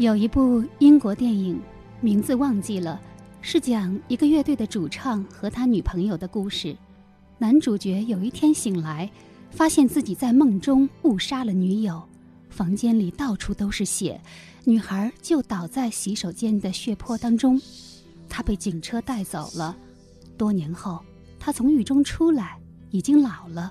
[0.00, 1.60] 有一部英国电影，
[2.00, 2.98] 名字忘记了，
[3.42, 6.74] 是讲一个乐队的主唱和他女朋友的故事。
[7.36, 9.10] 男主角有一天醒来，
[9.50, 12.02] 发现自己在梦中误杀了女友，
[12.48, 14.18] 房间里到处都是血，
[14.64, 17.60] 女孩就倒在洗手间的血泊当中。
[18.26, 19.76] 他被警车带走了。
[20.38, 20.98] 多年后，
[21.38, 22.58] 他从狱中出来，
[22.90, 23.70] 已经老了。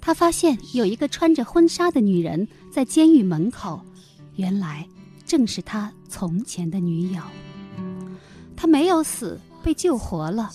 [0.00, 3.80] 他发现有一个穿着婚纱的女人在监狱门口，
[4.34, 4.84] 原来。
[5.30, 7.22] 正是他从前的女友，
[8.56, 10.50] 他没有死，被救活了。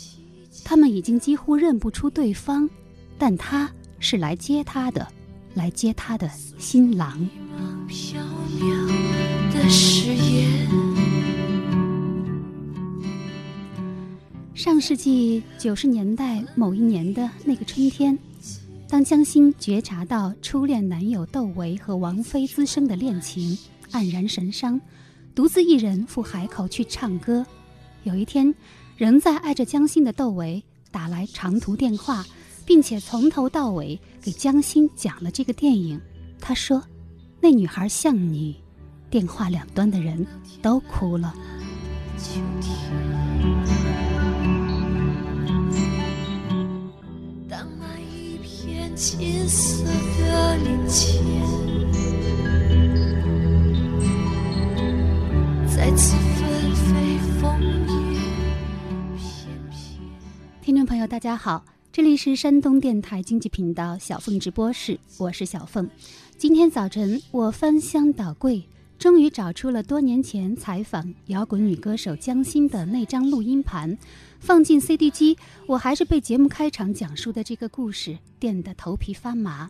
[0.66, 2.70] 他们已经几乎认不出对方，
[3.18, 5.08] 但他是来接她的，
[5.54, 7.26] 来接她的新郎。
[14.54, 18.20] 上世纪九十年代某一年的那个春天，
[18.90, 23.58] 当江欣觉察到初恋男友窦唯和王菲滋生的恋情。
[23.96, 24.82] 黯然神伤，
[25.34, 27.46] 独自一人赴海口去唱歌。
[28.04, 28.54] 有一天，
[28.98, 32.26] 仍在爱着江心的窦唯打来长途电话，
[32.66, 36.00] 并且从头到尾给江心讲了这个电影。
[36.42, 36.84] 他说
[37.40, 38.58] ：“那女孩像你。”
[39.10, 40.28] 电话两端的人
[40.62, 41.34] 都哭了。
[47.48, 49.86] 当那一片金色
[50.20, 51.65] 的林间。
[55.86, 58.18] 再次纷飞风雨
[60.60, 65.88] 听众朋友，大家好，这里是山东电台经济频道小凤直播室，我是小凤。
[66.40, 68.68] 今天早晨，我翻箱倒柜，
[68.98, 73.96] 终于找出了多年前采访摇滚女歌手江心的那张录音盘，
[74.40, 79.70] 放进 CD 机，我还是被节目开场讲述的这个故事电得头皮发麻。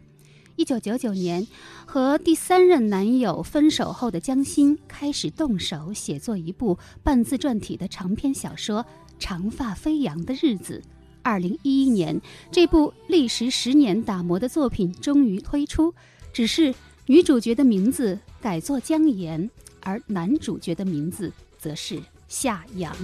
[0.57, 1.45] 一九九九年，
[1.85, 8.81] 和第三任男友分手后的江欣开始动手写作一部半自传体的长篇小说
[9.19, 10.81] 《长发飞扬的日子》。
[11.21, 12.21] 二零一一年，
[12.51, 15.94] 这部历时十年打磨的作品终于推出，
[16.31, 16.73] 只是
[17.05, 19.49] 女主角的名字改作江岩，
[19.81, 22.95] 而男主角的名字则是夏阳。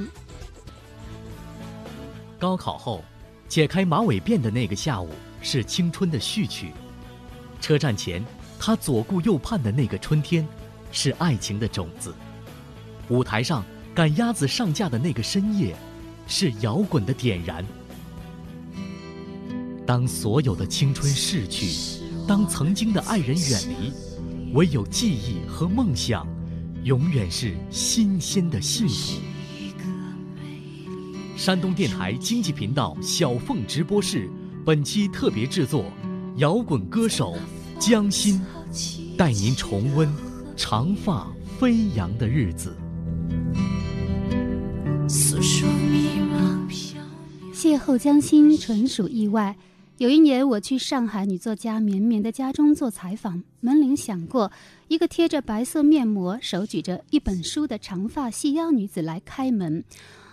[2.40, 3.03] 高考后，
[3.50, 5.09] 解开马尾辫的那个下午，
[5.41, 6.72] 是青春的序曲。
[7.61, 8.25] 车站前，
[8.59, 10.45] 他左顾右盼的那个春天，
[10.91, 12.09] 是爱情的种子；
[13.07, 13.63] 舞台上
[13.94, 15.75] 赶鸭子上架的那个深夜，
[16.27, 17.63] 是摇滚的点燃。
[19.85, 23.93] 当所有的青春逝去，当曾经的爱人远离，
[24.53, 26.28] 唯有记忆和梦想，
[26.83, 29.22] 永远是新鲜的幸福。
[31.38, 34.29] 山东电台经济频道小凤直播室，
[34.66, 35.85] 本期特别制作。
[36.38, 37.36] 摇滚歌手
[37.78, 38.42] 江心，
[39.18, 40.09] 带您重温
[40.56, 41.28] 长发
[41.59, 42.74] 飞扬的日子。
[47.53, 49.56] 邂逅江心纯属意外。
[49.97, 54.52] 有一年，我去上海女作家绵绵的家中做采访，门铃响过，
[54.88, 59.84] 一个贴着白色面膜、手举着一本书的长发细腰女子来开门。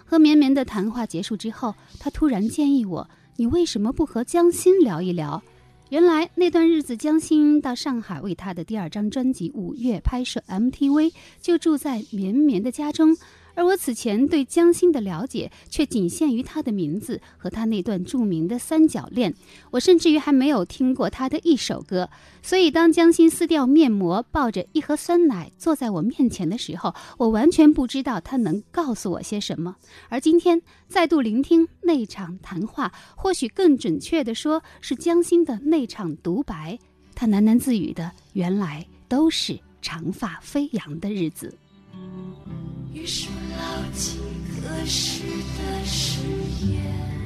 [0.04, 5.42] 和绵绵的谈话结束之后，她突然建议我：“你为什么不和江心聊一聊？”
[5.90, 13.16] 原来那段日子，江欣到上海为他的第二张专辑《五月》拍摄 MTV，就住在绵绵的家中。
[13.58, 19.34] 而我此前对江心的了解却仅限于他的名字和他那段著名的三角恋，
[19.72, 22.08] 我甚至于还没有听过他的一首歌。
[22.40, 29.74] 所以，当江心撕掉面膜，抱着一盒酸奶坐在我面前的时候，我完全不知道他能告诉我些什么。
[30.08, 36.78] 而今天再度聆听那场谈话，或许更准确的说是江心的那场独白，
[37.12, 41.52] 他喃喃自语的，原来都是长发飞扬的日子。
[42.92, 44.18] 一首老记
[44.60, 46.20] 歌时的誓
[46.66, 47.17] 言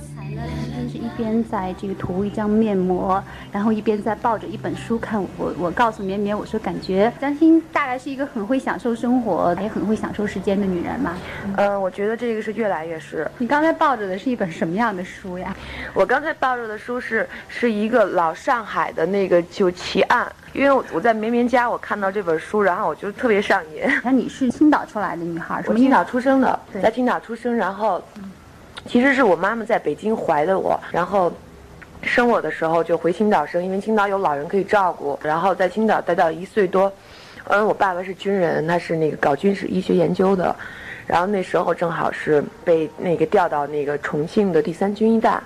[0.00, 0.40] 刚才呢，
[0.74, 5.22] 听是一边在这个涂一张面膜，然后一边在抱着一本书看。
[5.36, 11.18] 我我告诉绵绵，我说感觉江欣大概是一个很会享受生活，也很会享受时间的女人嘛。
[11.58, 13.30] 嗯，我觉得这个是越来越是。
[13.36, 15.54] 你刚才抱着的是一本什么样的书呀？
[15.92, 23.82] 我刚才抱着的书是是一个老上海的那个就奇案，因为我我在绵绵家我看到这本书，然后我就特别上瘾。
[24.02, 28.02] 那你是青岛出来的女孩，我青岛出生的，对在青岛出生，然后
[28.90, 31.32] 其实是我妈妈在北京怀的我，然后
[32.02, 36.92] 生我的时候就回青岛生，因为青岛有老人可以照顾，然后在青岛待到一岁多。
[37.44, 40.52] 嗯，我爸爸是军人，他是那个搞军事医学研究的，
[41.06, 45.40] 然后那时候正好是被那个调到那个重庆的第三军医大，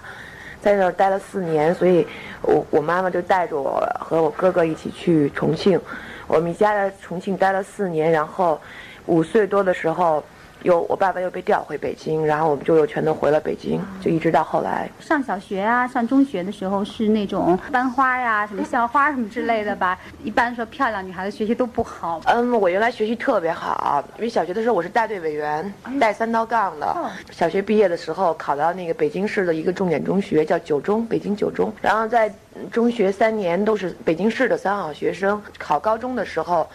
[0.62, 2.06] 在那儿待了四年，所以
[2.40, 5.78] 我我妈妈就带着我和我哥哥一起去重庆，
[6.26, 8.58] 我们一家在重庆待了四年，然后
[9.04, 10.24] 五岁多的时候，
[10.64, 14.90] 又我爸爸又被调回北京，然后我们就又全都回了北京，就一直到后来。
[14.98, 19.98] 上小学啊，上中学的时候是那种班花呀、什么校花什么之类的吧。
[20.24, 22.22] 一般说漂亮女孩子学习都不好。
[22.24, 25.70] 嗯，我原来学习特别好，因为小学的时候我是带队委员，
[26.00, 26.96] 带三道杠的。
[27.30, 31.70] 小学毕业的时候考到那个北京市的一个重点中学，叫九中，北京九中。
[31.82, 32.34] 然后在
[32.72, 36.66] 中学三年都是北京市的三好学生，考高中的时候。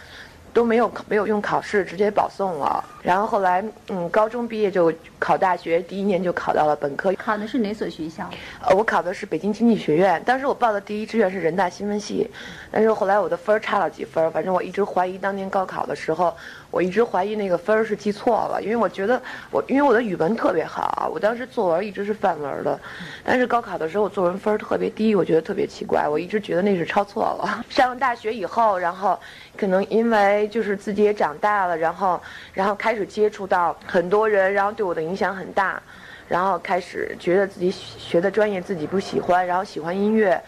[0.54, 2.84] 都没有没有用考试，直接保送了。
[3.01, 7.13] 然后后来，嗯，高中毕业就考大学，第一年就考到了本科。
[7.13, 8.30] 考的是哪所学校？
[8.62, 12.30] 呃，我考的是北京经济学院，当时我报的第一志愿是人大新闻系，
[12.72, 16.36] 但是后来我的分儿差了几分儿，反正我一直怀疑当年高考的时候，
[16.72, 22.78] 我一直怀疑那个分儿是记错了，因为我觉得我因为我的语文特别好，我当时作文一直是范文的，
[23.24, 27.63] 但是高考的时候我作文分儿特别低，我觉得特别奇怪，我一直觉得那是抄错了。
[27.69, 29.18] 上了大学以后，然后
[29.60, 32.22] 可能因为就是自己也长大了，然后
[32.54, 35.82] 然后开始接触到很多人，然后对我的影响很大。
[36.30, 40.40] 然后开始觉得自己学的专业自己不喜欢，然后喜欢音乐。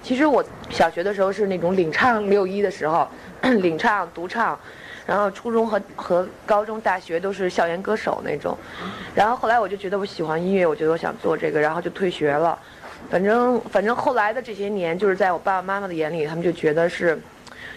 [0.00, 3.06] 其实我小学的时候是那种领唱六一的时候，
[3.60, 4.58] 领唱、独唱，
[5.04, 8.56] 然后初中和和高中、大学都是校园歌手那种。
[9.14, 12.58] 然后后来我就觉得我喜欢音乐，我觉得我想做这个，然后就退学了。
[13.10, 17.20] 反正反正后来的这些年，就是在我爸爸妈妈的眼里，他们就觉得是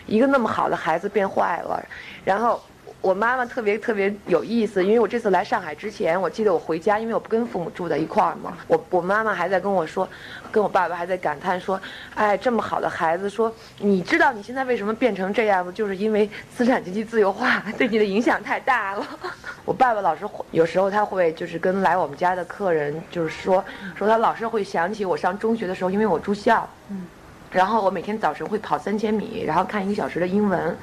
[0.08, 1.86] 一个那么好的孩子变坏了，
[2.26, 2.60] 然后。
[3.00, 10.10] 我妈妈特别特别有意思，因为我这次来上海之前，我记得我回家，因为我不跟父母住在一块儿嘛，我我妈妈还在跟我说，
[10.52, 11.80] 跟我爸爸还在感叹说，
[12.16, 15.72] 哎，这么好的孩子，说你知道你现在为什么变成这样吗？
[15.74, 19.08] 就是因为资产阶级自由化对你的影响太大了。
[19.64, 23.64] 我爸爸老是有时候他会就是跟来我们家的客人就是说，
[23.96, 27.06] 说他老是会想起我上中学的时候，因为我住校，嗯，
[27.52, 30.78] 然后我每天早晨会跑三千米，然后看一个小时的英文。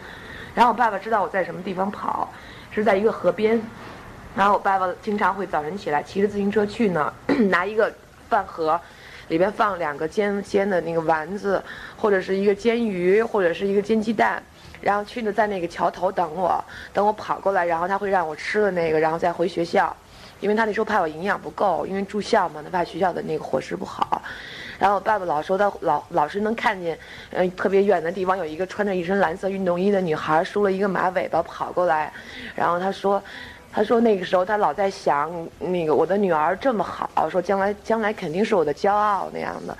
[0.54, 2.32] 然后我爸爸知道我在什么地方跑，
[2.70, 3.60] 是在一个河边。
[4.36, 7.12] 然后我爸爸经常会早晨起来骑着自行车去呢，
[7.50, 7.92] 拿一个
[8.28, 8.80] 饭盒，
[9.28, 11.62] 里边放两个煎煎的那个丸子，
[11.96, 14.42] 或者是一个煎鱼，或者是一个煎鸡蛋，
[14.80, 19.94] 然后去呢在那个桥头等我，等我跑过来，然后他会让我吃了那个，然后再回学校，
[20.40, 24.20] 因为他那时候怕我营养不够，因为住校嘛，他怕学校的那个伙食不好。
[24.78, 26.98] 然后我爸爸老说他老老是能看见，
[27.30, 32.12] 嗯，特别远的地方有一个穿着一身蓝色运动衣的女孩梳了一个马尾巴跑过来，
[32.54, 33.22] 然后他说，
[33.72, 39.76] 他说那个时候他老在想那个我的女儿这么好，说将来将来肯定是我的骄傲那样的。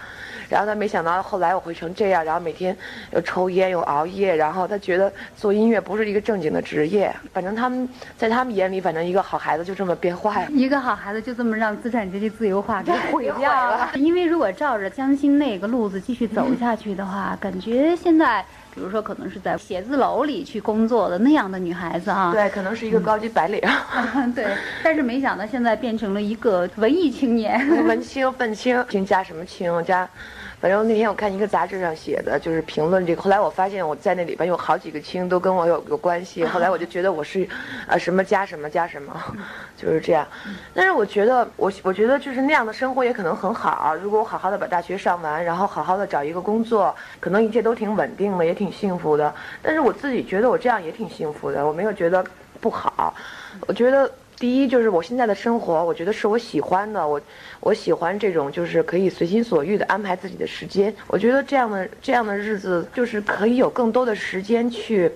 [0.55, 2.77] 然后他没想到后来我会成这样，然后每天
[3.13, 7.13] 又抽烟又熬夜，然后他觉得做音乐不是一个正经的职业。
[7.33, 10.51] 反正他们在他们眼里，反正一个好孩子就这么变坏了。
[10.53, 13.91] 一个好孩子就这么让资产阶级自由化给毁掉了。
[13.97, 18.41] 因为如果照着江心那个路子继续走下去的话，感觉现在，
[18.73, 23.61] 比如说可能是在写字楼里去工作的那样的女孩子啊，对，可能是一个高级白领。
[24.37, 24.47] 对，
[24.85, 30.09] 但是没想到现在变成了一个文艺青年，文青愤青，青加什么青加。
[30.65, 33.21] 反正那天我看一个杂志上写的，就是评论这个。
[33.21, 36.43] 后来我发现我在那里边有好几个亲都跟我有有关系。
[36.43, 37.47] 后来我就觉得我是，
[37.87, 39.15] 呃，什么加什么加什么，
[39.77, 40.27] 就是这样。
[40.73, 43.95] 但是我觉得我我觉得就是那样的生活也可能很好。
[43.97, 49.35] 如果我好好的把大学上完，然后好好的找一个工作，可能一切都挺稳定的，也挺幸福的。
[49.61, 52.25] 但是我自己觉得我这样也挺幸福的，我没有觉得
[52.59, 53.13] 不好。
[53.67, 54.11] 我觉得。
[54.39, 57.21] 第一就是我现在的生活，我觉得是我喜欢的，我
[57.61, 60.93] 我喜欢这种就是可以随心所欲的安排自己的时间。
[61.07, 65.11] 我觉得这样的这样的日子就是可以有更多的时间去，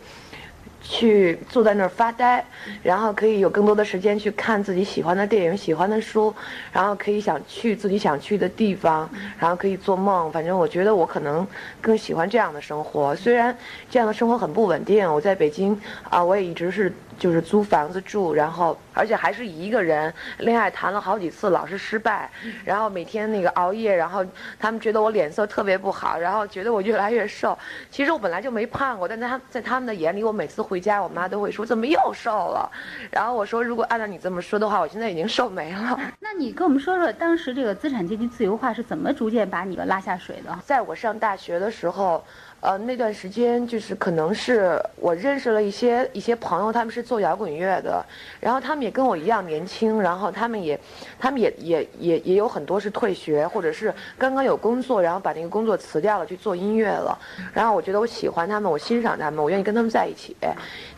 [0.80, 2.42] 去坐在那儿发呆，
[2.82, 6.32] 然后可以有更多的时间去看自己喜欢的电影、喜欢的书，
[6.72, 10.30] 然后可以想去自己想去的地方，然后可以做梦。
[10.30, 11.46] 反正我觉得我可能
[11.80, 13.14] 更喜欢这样的生活。
[13.16, 13.54] 虽然
[13.90, 16.92] 这样的生活很不稳定，我在北京啊，我也一直是。
[17.18, 22.30] 就是租房子住，然后而且还是一个人，恋爱谈了好几次，老是失败，
[22.64, 24.24] 然后每天那个熬夜，然后
[24.58, 27.58] 他们觉得我脸色特别不好，然后觉得我越来越瘦。
[27.90, 32.70] 其实我本来就没胖过，但在他在他们的眼里，我每次回家，我妈都会说怎么又瘦了。
[33.10, 35.98] 然后我说，如果按照你这么说的话，我现在已经瘦没了。
[36.20, 40.56] 那你跟我们说说，当时这个资产阶级自由化是怎么逐渐把你拉下水的？
[40.64, 42.24] 在我上大学的时候。
[42.60, 48.04] 呃，那段时间就是可能是我认识了一些一些朋友，他们是做摇滚乐的，
[48.40, 50.78] 然后他们也跟我一样年轻，然后他们也，
[51.20, 57.16] 他们也也也也有很多是退学或者是刚刚有工作，然后把那个工作辞掉了去做音乐了，
[57.52, 60.36] 然后我觉得我喜欢他们，我欣赏他们，我愿意跟他们在一起，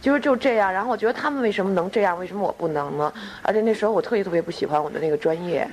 [0.00, 3.12] 就是就这样，然后我觉得他们为什么能这样，为什么我不能呢？
[3.42, 5.68] 而且那时候我特别特别不喜欢我的那个专业。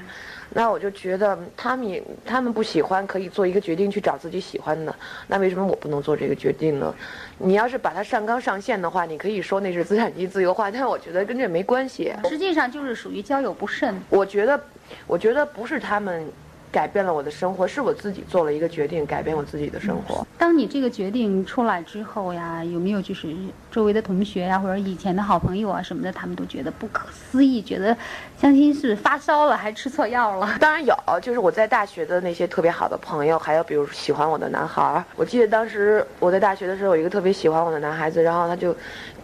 [0.57, 4.95] 那我就觉得他们也他们不喜欢，可以做一个决定去找自己喜欢的。
[5.27, 6.91] 那为什么我不能做这个决定呢？
[7.37, 12.11] 你要是把它上纲上线的话，你可以说那是资产阶级自由化，但是我觉得跟这没关系。
[12.27, 13.93] 实际上就是属于交友不慎。
[14.09, 14.59] 我觉得，
[15.05, 16.27] 我觉得不是他们。
[16.71, 20.25] 改变了我的生活，是我自己做了一个决定，改变我自己的生活。
[20.37, 23.33] 当你这个决定出来之后呀，有没有就是
[23.71, 27.95] 周围的同学呀，或者以前的好朋友啊什么的，他们都觉得不可思议，觉得
[28.37, 30.55] 相亲是发烧了，还吃错药了？
[30.59, 35.03] 当然有，就是我在大学的那些特别好的朋友，还有比如喜欢我的男孩儿。
[35.15, 38.75] 我记得当时我在大学的时候，有一个特别喜欢我的男孩子，然后他就，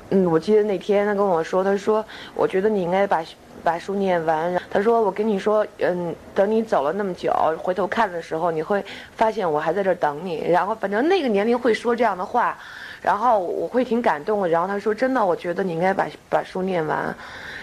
[0.10, 3.24] 嗯，我记得那天他跟我说，他说，我觉得你应该把。
[3.64, 8.84] 把书念完，他说：“我跟你说，嗯，等你走了那么久，回头看的时候，你会
[9.16, 10.46] 发现我还在这等你。
[10.50, 12.58] 然后，反正那个年龄会说这样的话，
[13.02, 14.50] 然后我会挺感动的。
[14.50, 17.16] 然后他说：真的，我觉得你应该把把书念完。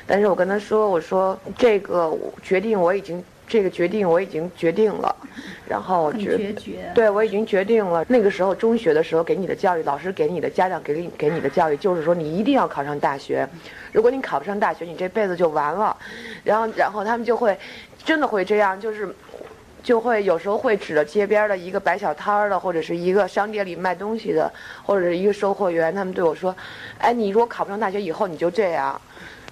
[0.06, 5.14] 但是我跟他说，我说这个决定我已经。”这个决定我已经决定了，
[5.68, 8.06] 然后我觉得，对我已经决定了。
[8.08, 13.44] 那个时候中学的时候给你的教育，老师给你的，家长给你给你的教育，就是说你一定要考上大学。
[13.90, 15.96] 如果你考不上大学，你这辈子就完了。
[16.44, 17.58] 然后，然后他们就会，
[18.04, 19.12] 真的会这样，就是，
[19.82, 24.48] 就会有时候会指着街边的一个摆小摊儿的，或者是一个商店里卖东西的，
[24.84, 26.54] 或者是一个售货员，他们对我说
[26.98, 29.00] ：“哎，你如果考不上大学，以后你就这样。”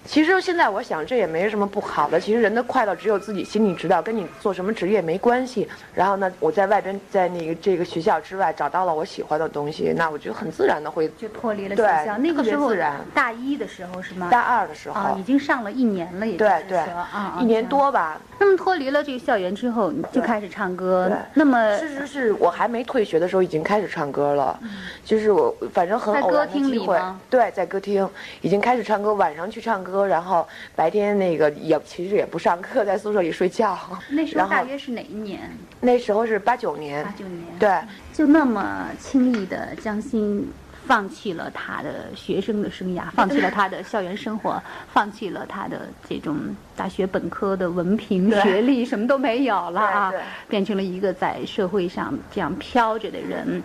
[0.04, 2.18] 其实现在我想，这也没什么不好的。
[2.18, 5.68] 其实人的快乐只有自己心里知道，跟你做什么职业没关系。
[5.94, 12.16] 然后呢，我在外边，在那个这个学校之外找到了我喜欢的东西，那我觉得很自然的会就脱离了学校。
[12.16, 12.72] 那个时候
[13.12, 14.28] 大一的时候是吗？
[14.30, 18.18] 大二的时候啊，已经上了一年了，也对对啊，一年多吧。
[18.40, 21.10] 那么脱离了这个校园之后，你就开始唱歌。
[21.34, 24.58] 那么事实是我还没退学的时候已经开始唱歌了，
[25.04, 28.08] 就是我反正很偶然的机会，对，在歌厅
[28.40, 30.46] 已经开始唱歌，晚上去唱歌，然后。
[30.74, 33.76] 白天那个也其实也不上课，在宿舍里睡觉。
[34.08, 35.50] 那时候大约是哪一年？
[35.80, 37.04] 那时候是八九年。
[37.04, 37.44] 八九年。
[37.58, 37.70] 对。
[38.12, 40.48] 就那么轻易的，将心
[40.86, 46.36] 放弃了他的学生的生涯，放弃了他的校园生活，放弃了他的这种
[46.76, 50.12] 大学本科的文凭、学历，什么都没有了啊，
[50.48, 53.62] 变成了一个在社会上这样飘着的人。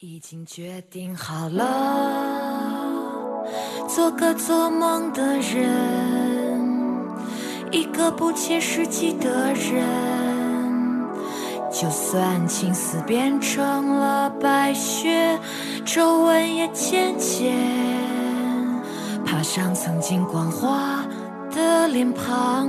[0.00, 2.47] 已经决定好了，
[3.88, 6.58] 做个做梦的人。
[7.72, 9.84] 一个不切实际的人，
[11.72, 15.38] 就算青丝变成了白雪，
[15.84, 17.56] 皱纹也渐渐
[19.24, 21.04] 爬上曾经光滑
[21.50, 22.68] 的脸庞。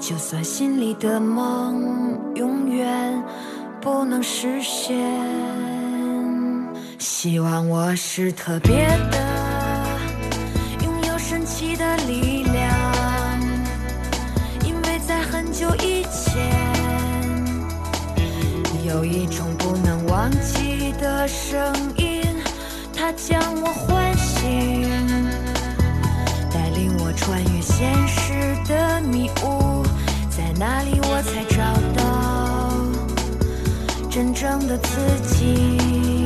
[0.00, 3.22] 就算心里的梦永远
[3.80, 4.96] 不能实现，
[6.98, 9.18] 希望我是特别的，
[12.06, 13.40] 力量，
[14.64, 16.50] 因为在很久以前，
[18.86, 22.22] 有一种不能忘记的声音，
[22.94, 24.88] 它将我唤醒，
[26.52, 29.84] 带领我穿越现实的迷雾，
[30.28, 31.58] 在那里我才找
[31.96, 32.00] 到
[34.10, 36.19] 真正的自己。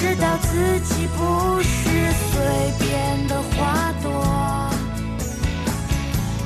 [0.00, 2.40] 知道自己不是随
[2.78, 4.70] 便的花朵。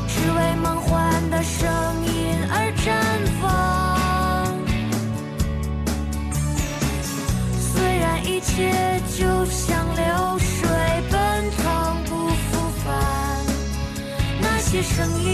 [0.08, 1.70] 只为梦幻的声
[2.04, 2.90] 音而绽
[3.40, 3.44] 放，
[7.56, 10.68] 虽然一切就像流水
[11.08, 11.62] 奔腾
[12.06, 12.92] 不复返，
[14.40, 15.33] 那些声音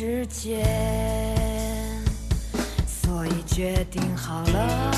[0.00, 0.64] 时间，
[2.86, 3.30] 所以。
[3.46, 4.92] 决定好了，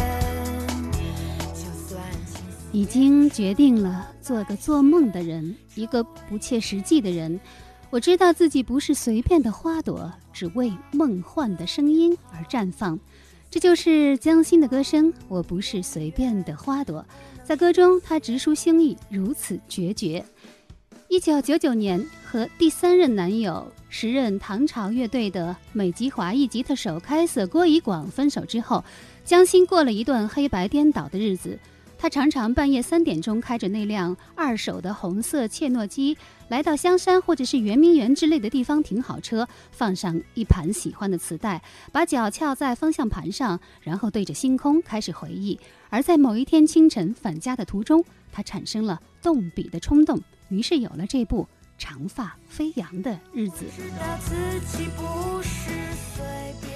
[1.54, 2.02] 就算
[2.72, 7.38] 已经决定了做个做梦的人，一个不切实际的人。
[7.90, 12.98] 我知道自己不是随便的花朵，只为梦幻的声音而绽放。
[13.56, 15.14] 这就是江心的歌声。
[15.30, 17.06] 我不是随便的花朵，
[17.42, 20.26] 在歌中，他直抒心意，如此决绝。
[21.08, 28.84] 一九九九年，和第三任男友、时任唐朝乐队的美籍华裔吉他手开瑟郭以广分手之后，
[29.24, 31.58] 江心过了一段黑白颠倒的日子。
[31.98, 41.62] 他常常半夜三点钟开着那辆二手的红色切诺基，来到香山或者是圆明园之类的地方停好车，放上一盘喜欢的磁带，
[41.92, 45.60] 把脚翘在方向盘上，然后对着星空开始回忆。
[45.90, 51.44] 而在某一天清晨返家的途中，他产生了动笔的冲动，于是有了这部
[51.78, 53.66] 《长发飞扬的日子》。
[53.76, 55.72] 知道自己不是
[56.16, 56.24] 随
[56.62, 56.75] 便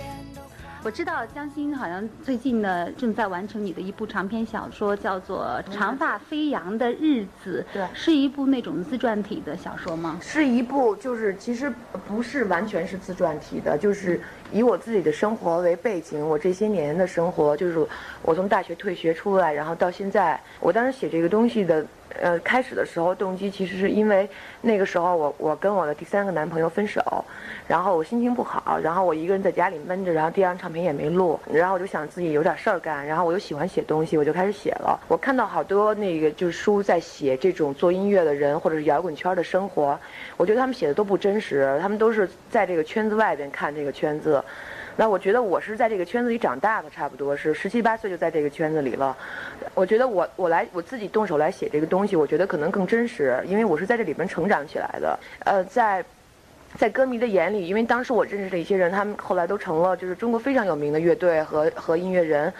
[0.82, 10.18] 我知道江心好像最近呢正在完成你的一部长篇小说，叫做《长发飞扬的日子》，对是一部那种自传体的小说吗？
[10.22, 11.72] 是一部就是其实
[12.08, 14.22] 不是完全是自传体的，就是
[14.54, 17.86] 以我自己的生活为背景，我这些年的生活，就是
[18.22, 21.86] 我从大学退学出来，然后到现在，我当时写这个东西的。
[22.22, 24.28] 呃，开始的时候动机其实是因为
[24.62, 27.02] 那个时候我我跟我的第三个男朋友分手，
[27.68, 35.00] 然后我心情不好，然后我一个人在家里闷着，然后第二张唱片也没录，然后我就想自己有点事儿干，然后我又喜欢写东西，我就开始写了。
[35.08, 39.98] 我看到好多那个就是书在写这种做音乐的人或者是摇滚圈的生活，
[40.36, 44.44] 我觉得他们写的都不真实，他们都是在这个圈子外边看这个圈子。
[45.00, 49.16] 那我觉得我是在这个圈子里长大的，差不多是十七八岁就在这个圈子里了。
[49.74, 55.18] 我觉得我我来我自己动手来写这个东西，我觉得可能更真实，因为我是在这里边成长起来的。
[55.46, 56.04] 呃，在
[56.78, 62.54] 在歌迷的眼里，因为当时我认识的一些人，他们后来都成了就是中国非常有名的乐队和和音乐人。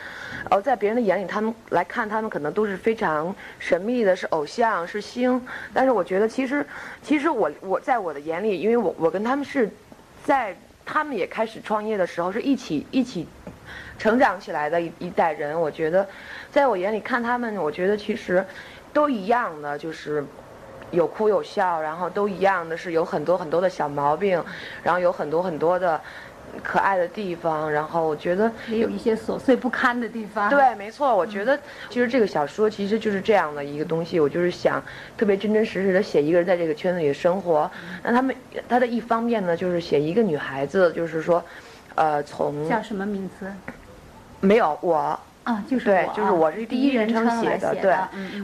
[0.50, 5.46] 呃，在别人的眼里，他们来看他们可能都是非常神秘的，是偶像，是星。
[5.74, 6.66] 但是我觉得其实
[7.04, 9.70] 其实我我在我的眼里，因为我我跟他们是
[10.24, 10.56] 在。
[10.92, 13.28] 他们也开始创业的时候，是一起一起
[14.00, 15.60] 成长起来的一一代人。
[15.60, 16.08] 我觉得，
[16.50, 18.44] 在我眼里看他们，我觉得其实
[18.92, 20.26] 都一样的，就是
[20.90, 24.44] 有哭有笑，然后都一样的是有很多很多的小毛病，
[24.82, 26.02] 然后有很多很多的
[26.64, 27.72] 可爱的地方。
[27.72, 30.50] 然后我觉得也有一些琐碎不堪的地方。
[30.50, 31.16] 对，没错。
[31.16, 31.60] 我觉得
[31.90, 34.20] 其实这个小说其实就是这样的一个东西。
[34.20, 34.84] 我就是想
[35.18, 37.70] 特别真真实实的写一个人在这个圈子里的生活。
[38.04, 38.36] 那他们
[38.68, 41.44] 他的一方面呢，就是写一个女孩子，就是说，
[41.96, 43.52] 呃，从叫什么名字？
[44.40, 45.20] 没有我。
[45.50, 47.96] 啊，就是对我，就是我是第一人称写的，对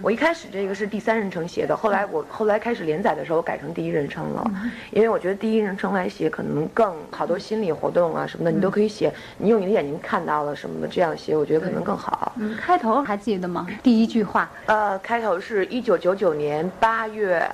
[0.01, 12.31] 我一开始这个是第三人称写的，后来我后来开始连载的时候，我改成第一人称了，嗯因为我觉得第一人称来写可能更好多心理活动啊什么的，你嗯都可以写，你用你的眼睛看到了什么的，这样写我觉得可能更好。
[12.37, 13.67] 嗯，开头还记得吗？
[13.83, 17.47] 第一句话，呃，开头是一九九九年八月，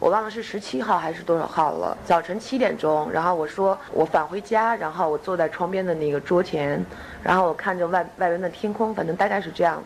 [0.00, 1.96] 我忘了是十七号还是多少号了。
[2.04, 6.84] 早晨七点钟，然后我说我返回家，然后我坐在窗边的那个桌前，
[7.22, 9.80] 然后我看着外外边的天空，反正大概是这样。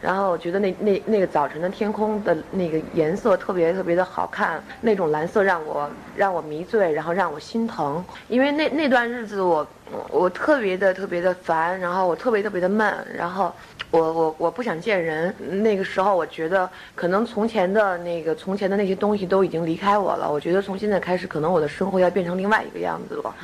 [0.00, 9.66] 然后我觉得那那那个早晨的天空的那个颜色特别特别的好看，那种蓝色让我让我迷醉，然后让我心疼，因为那那段日子我
[10.10, 13.52] 我特别的特别的烦，然后我特别特别的闷，然后。
[13.92, 20.30] 我我我不想见人，那个时候我觉得可能从前的那个从前的那些东西都已经离开我了。
[20.30, 23.34] 我觉得从现在开始，可能我的生活要变成另外一个样子了。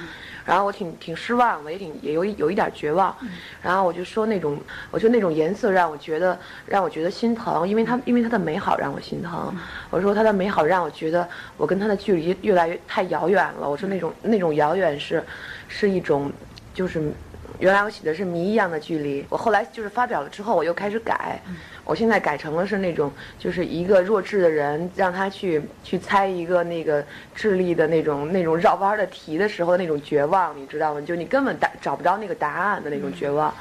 [0.45, 3.17] 然后我挺挺失望的，也挺也有有一点绝望。
[3.63, 4.59] 然后我就说那种，
[4.91, 9.55] 我就那种颜色让我觉得让我觉得心疼，因为它因为它的美好让我心疼。
[9.91, 13.69] 我说它的美好让我觉得我跟它的距离越来越太遥远了。
[13.69, 15.23] 我说那种那种遥远是
[15.69, 16.31] 是一种
[16.75, 17.13] 就是。
[17.59, 21.41] 原来我写的是谜一样的距离，我后来就是发表了之后，我又开始改，
[21.85, 31.01] 我现在改成了是那种，就是一个弱智的人，让他去去猜一个那个智力的那种那种绕弯的题的时候那种绝望，你知道吗？
[31.01, 33.53] 就你根本答找不着那个答案的那种绝望。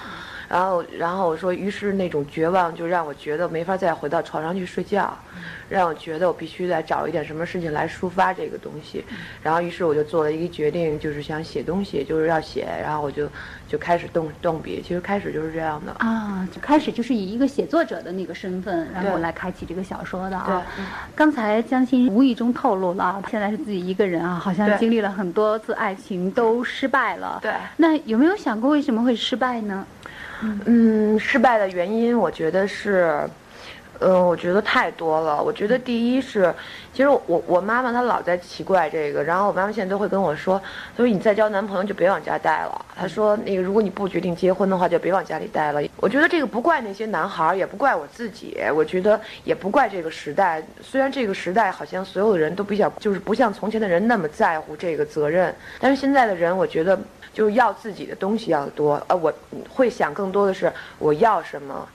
[0.52, 5.18] 然后，然后我说，于是那种绝望就让我觉得没法再回到床上去睡觉，
[5.70, 9.02] 让我觉得我必须得找一点什么事情来抒发这个东西。
[9.42, 12.68] 然后，于是我就做了一个决定，就是想写东西，就是要写。
[12.84, 13.30] 然后我就
[13.66, 14.82] 就开始动动笔。
[14.86, 15.94] 其实开始就是这样的。
[16.00, 20.66] 啊，就开始就是以一个写作者的那个身份，然后对来开启这个小说的对啊。
[21.16, 27.40] 刚才江欣无意中透露了啊，现在是自己一个人啊，好像经历了很多次爱情都失败了。
[27.42, 29.88] 对那有没有想过为什么会失败呢？
[30.66, 33.20] 嗯，失败的原因，我觉得是，
[34.00, 35.42] 嗯，我觉得太多了。
[35.44, 36.52] 我觉得第一是，
[36.92, 40.60] 其实我我妈妈她老在奇怪这个，然后我妈妈现在都会跟我说，
[40.98, 42.86] 她说你再交男朋友就别往家带了。
[42.96, 45.80] 她说那个如果你不决定结婚的话，就别往家里带了。
[45.98, 50.64] 我觉得这个不怪那些男孩，也不怪我自己，我觉得也不怪这个时代。
[50.82, 57.00] 虽然这个时代好像所有的人都比较就是不像从前的人那么在乎这个责任，但是现在的人我觉得
[57.34, 59.02] 就是要自己的东西要多。
[59.08, 59.34] 呃，我
[59.70, 61.88] 会想更多的是我要什么。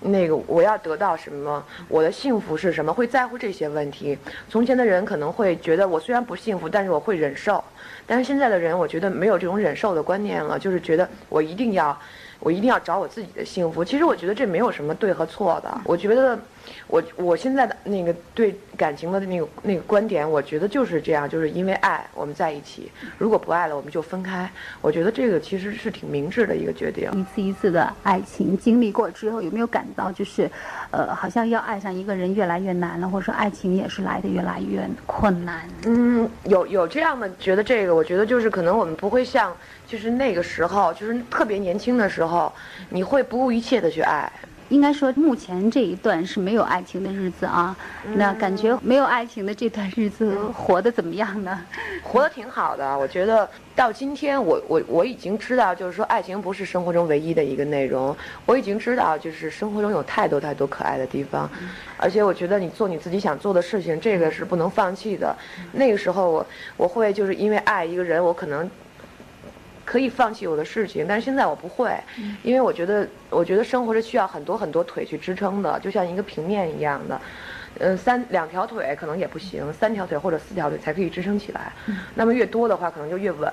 [0.00, 1.60] 那个我要得到什么？
[1.88, 2.92] 我的幸福是什么？
[2.92, 4.16] 会在乎这些问题。
[4.48, 7.62] 从前的人可能会觉得我虽然不幸福，但是我会忍受。
[8.06, 11.98] 但是现在的人，我觉得没有这种忍受的观念了，就是觉得我一定要，
[12.40, 13.84] 我一定要找我自己的幸福。
[13.84, 15.80] 其实我觉得这没有什么对和错的。
[15.84, 16.38] 我觉得。
[16.86, 24.50] 我我现在的那个对感情的那个那个观点，我觉得就是这样，就是因为爱我们在一起，如果不爱了我们就分开。
[24.82, 27.10] 我觉得这个其实是挺明智的一个决定。
[27.14, 30.50] 一次一次的爱情经历过之后，有没有感到就是，
[30.90, 35.66] 呃，好像要爱上一个人越来越难了，或者说爱情也是来的越来越困难？
[35.86, 39.56] 嗯，有有这样的觉得这个，我觉得就是可能我们不会像
[39.88, 42.52] 就是那个时候，就是特别年轻的时候，
[42.90, 44.30] 你会不顾一切的去爱。
[44.68, 47.74] 应该说，目前这一段是没有爱情的日子啊。
[48.12, 51.58] 那感觉没有爱情的这段日子，活得怎么样呢？
[52.02, 58.14] 活得挺好的，我觉得到今天，我我我已经知道，就是说，爱情不是生活中唯一的一个内容。
[58.44, 61.48] 我已经知道，就是生活中有太多太多可爱的地方，
[61.96, 65.34] 而且我觉得你做你自己想做的事情，这个是不能放弃的。
[65.72, 66.46] 那个时候，我
[66.76, 68.70] 我会就是因为爱一个人，我可能。
[69.88, 71.98] 可以放弃我的事情，但是现在我不会，
[72.42, 77.18] 因为我觉得，我觉得生活是需要很多很多腿去支撑的，就像一个平面一样的，
[77.78, 81.72] 嗯，三两条腿可能也不行，三条腿或者四条腿才可以支撑起来，
[82.14, 83.50] 那么越多的话可能就越稳，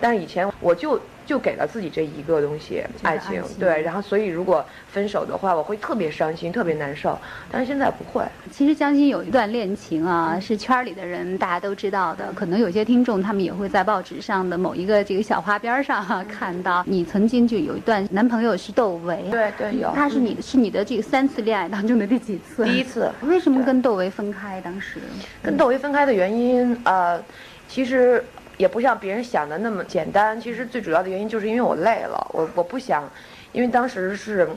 [0.00, 0.98] 但是以前我就。
[1.26, 7.18] 就给了自己这一个东西，爱情，对，然后所以如果分手的话，我会特别伤心，特别难受，
[7.50, 8.24] 但是现在不会。
[8.52, 22.64] 其实江欣有一段恋情啊，是圈里的人大家都知道的，可能有些听众他们也会在报纸上的某一个这个小花边上啊看到，你曾经就有一段男朋友是窦唯，对对有，他是你是你的这个三次恋爱当中的第几次？
[22.64, 23.10] 第一次。
[23.22, 24.60] 为什么跟窦唯分开？
[24.60, 25.00] 当时
[25.42, 27.20] 跟窦唯分开的原因，呃，
[27.68, 28.22] 其实。
[28.56, 30.40] 也不像别人想的那么简单。
[30.40, 33.08] 其实最主要的原因就是因为我累了，我我不想，
[33.52, 34.48] 因为当时是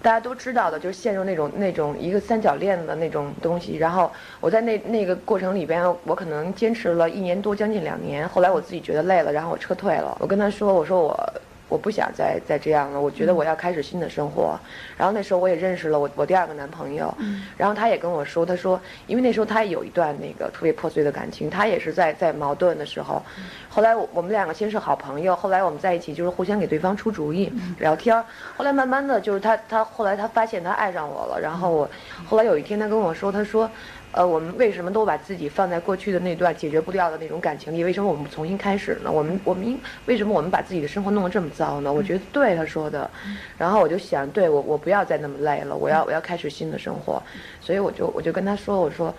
[0.00, 3.76] 大家都知道的，就是陷入那种那种一个三角恋的那种东西。
[3.76, 4.10] 然后
[4.40, 8.28] 我在那那个过程里边，我可能坚持了一年多，将近两年。
[8.28, 10.16] 后来我自己觉得累了，然后我撤退了。
[10.20, 11.32] 我跟他说：“我说我。”
[11.72, 14.60] 我不想再再这样了，我觉得我要开始新的生活。
[14.98, 17.12] 然后那时候我也认识了我我第二个男朋友，
[17.56, 23.22] 然后他也跟我说，他说，因为那时候他也有一段那个特别破碎的感情，他也是在在矛盾的时候。
[23.70, 28.22] 后来我们两个先是好朋友，后来我们在一起就是互相给对方出主意、聊天。
[28.54, 31.88] 后来慢慢的就是他他后来他发现他爱上我了，然后我
[32.26, 33.70] 后来有一天他跟我说，他说。
[34.12, 37.82] 呃，我们为什么都把自己放在过去的那段解决不掉的那种感情里？
[37.82, 39.10] 为什么我们不重新开始呢？
[39.10, 41.90] 我们我们应为什么我们把自己的生活弄得这么糟呢？
[41.90, 43.10] 我觉得对他说的，
[43.56, 47.22] 然后我就想，对我我不要再那么累了，我要我要开始新的生活，
[47.60, 49.14] 所以我就我就跟他说，我说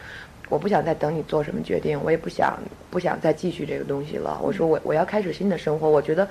[0.48, 2.60] 我不想再等你做什么决定，我也不想
[2.92, 4.40] 不想再继续这个东西了。
[4.44, 6.28] 我说我我要开始新的生活，我觉得。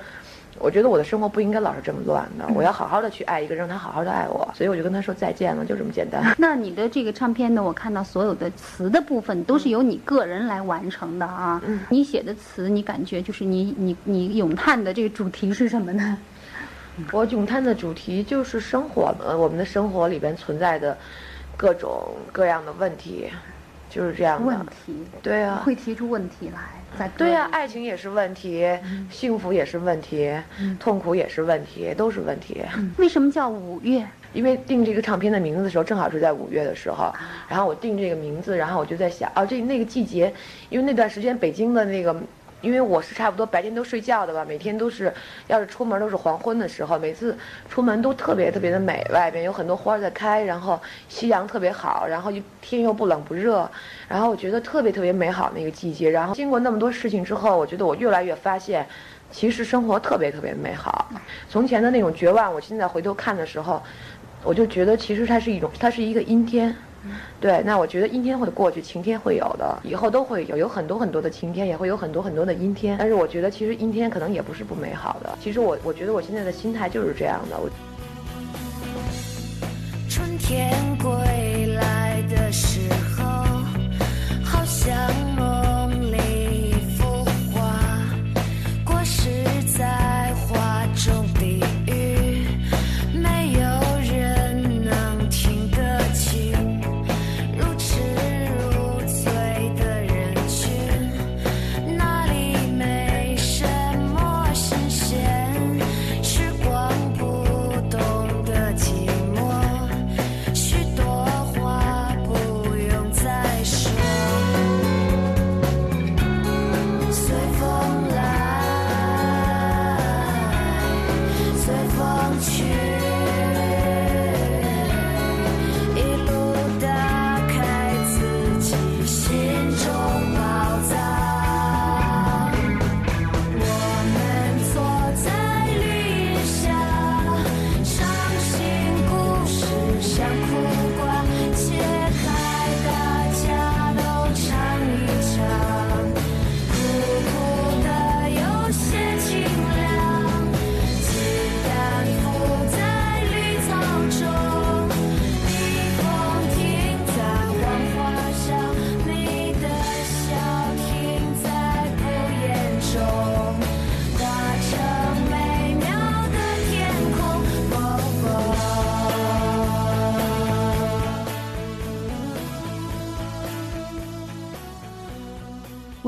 [0.59, 6.23] 我觉得我的生活不应该老是这么乱的，我要好好的去爱一个，让他好好的爱我，所以我就跟他说再见了，就这么简单。
[6.37, 7.63] 那你的这个唱片呢？
[7.63, 11.61] 我看到所有的词的部分都是由你个人来完成的啊。
[11.89, 16.17] 你写的词，你感觉就是你你你咏叹的这个主题是什么呢？
[17.11, 20.95] 我咏叹的主题就是生活，呃，我们的生活里边存在的
[21.57, 23.27] 各种各样的问题。
[23.93, 24.45] 就是这样的。
[24.45, 26.59] 问题，对啊，会提出问题来，
[26.97, 28.67] 在对啊，爱情也是问题，
[29.11, 30.33] 幸福也是问题，
[30.79, 32.61] 痛苦也是问题，都是问题。
[32.97, 34.03] 为什么叫五月？
[34.33, 37.13] 因为定这个唱片的名字的时候，正好是在五月的时候，
[37.47, 40.33] 然后我定这个名字，然后我就在想，哦，这那个季节，
[40.69, 42.15] 因为那段时间北京的那个。
[42.63, 45.13] 因为我是差不多白天都睡觉的吧，每天都是，
[45.47, 47.37] 要是出门都是黄昏的时候，每次
[47.69, 53.69] 出门都特别特别的美，外边有很多花在开，然后夕阳特别好，然后又天又不冷不热，
[54.07, 56.09] 然后我觉得特别特别美好那个季节。
[56.09, 58.87] 然后经过那么多事情之后，我觉得我越来越发现，
[59.29, 61.09] 其实生活特别特别美好。
[61.49, 63.83] 从前的那种绝望，我现在回头看的时候，
[64.41, 66.73] 我就觉得其实它是一种，它是一个阴天。
[67.39, 72.97] 对，那我觉得阴天会过去，晴天会有的，以后都会有，有很多很多的晴天，也会有很多很多的阴天。
[72.97, 75.37] 但是我觉得其实阴天可能也不是不美好的。
[75.41, 77.57] 其实我我觉得我现在的心态就是这样的。
[77.57, 77.69] 我
[80.09, 82.79] 春天归来的时
[83.17, 83.23] 候，
[84.43, 85.32] 好想。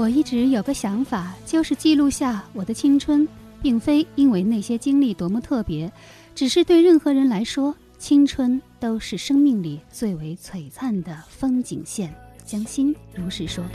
[0.05, 3.27] 我一直有个想法，就是记录下我的青春，
[3.59, 5.91] 并非因为那些经历多么特别，
[6.35, 12.13] 只是对任何人来说，青春都是生命里最为璀璨的风景线。
[12.45, 13.65] 江心如是说。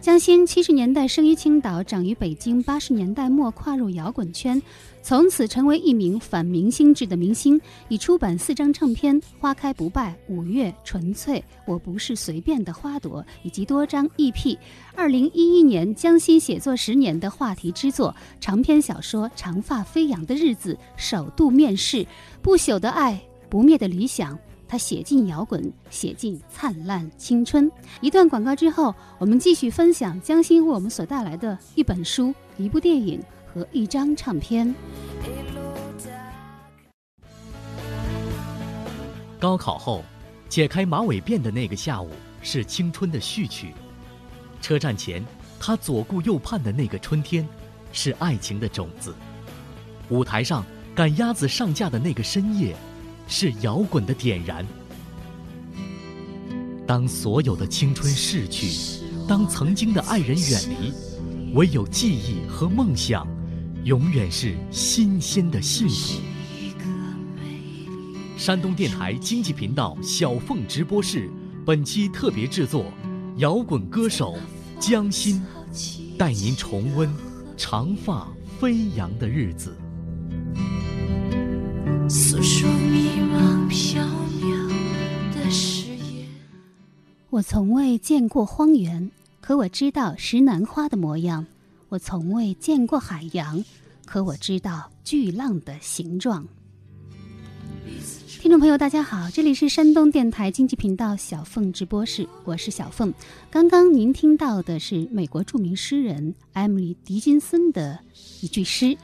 [0.00, 4.60] 江心七十年代生于青岛，长于北京，八十年代末跨入摇滚圈，
[5.02, 7.60] 从此成为一名反明星制的明星。
[7.90, 11.36] 已出版四张唱片，《花开不败》《五月》《纯粹》
[11.66, 14.56] 《我不是随便的花朵》，以及多张 EP。
[14.96, 21.98] 二零一一年，江欣写作十年的话题之作长篇小说《长发飞扬的日子》首度面世，
[22.40, 24.34] 《不朽的爱，不灭的理想》。
[24.70, 27.68] 他写进摇滚，写进灿烂青春。
[28.00, 33.20] 一段广告之后，我们继续分享江欣为我们所带来的一本书、一部电影
[33.52, 34.72] 和一张唱片。
[39.40, 40.04] 高考后，
[40.48, 42.08] 解开马尾辫的那个下午
[42.40, 43.70] 是青春的序曲；
[44.62, 45.24] 车站前，
[45.58, 47.44] 他左顾右盼的那个春天，
[47.92, 49.10] 是爱情的种子；
[50.10, 52.76] 舞台上赶鸭子上架的那个深夜。
[53.30, 54.66] 是摇滚的点燃。
[56.86, 58.66] 当所有的青春逝去，
[59.28, 60.92] 当曾经的爱人远离，
[61.54, 63.24] 唯有记忆和梦想，
[63.84, 66.20] 永远是新鲜的幸福。
[68.36, 71.30] 山东电台经济频道小凤直播室，
[71.64, 72.86] 本期特别制作，
[73.36, 74.36] 摇滚歌手
[74.80, 75.40] 江心，
[76.18, 77.08] 带您重温
[77.56, 78.26] 长发
[78.58, 79.76] 飞扬的日子。
[82.08, 82.68] 诉说
[87.40, 91.42] 我从未见过荒原，可我知道石楠花的模样；
[91.88, 93.64] 我从未见过海洋，
[94.04, 96.46] 可我知道巨浪的形状。
[98.42, 103.10] 听众朋友，大家好，这里是山东电台经济频道小凤直播室，我是小凤。
[103.50, 107.98] 刚刚您听到的是美国著名诗人艾米丽·狄金森的
[108.42, 108.94] 一句诗。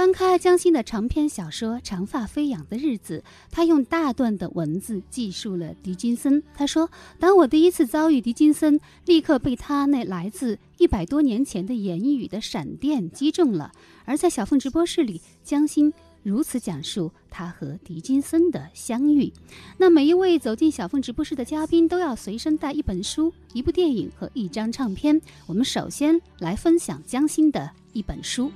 [0.00, 6.42] 翻开江心的长篇小说《长发飞扬的日子》，他用大段的文字记述了狄金森。
[6.54, 6.88] 他说
[7.20, 13.72] ：“当我第一次遭遇狄金森，立刻被他那来自一百多年前的言语的闪电击中了。”
[14.06, 19.30] 而在小凤直播室里，江心如此讲述他和狄金森的相遇。
[19.76, 25.20] 那每一位走进小凤直播室的嘉宾都要随身带一本书、一部电影和一张唱片。
[25.46, 28.50] 我们首先来分享江心的一本书。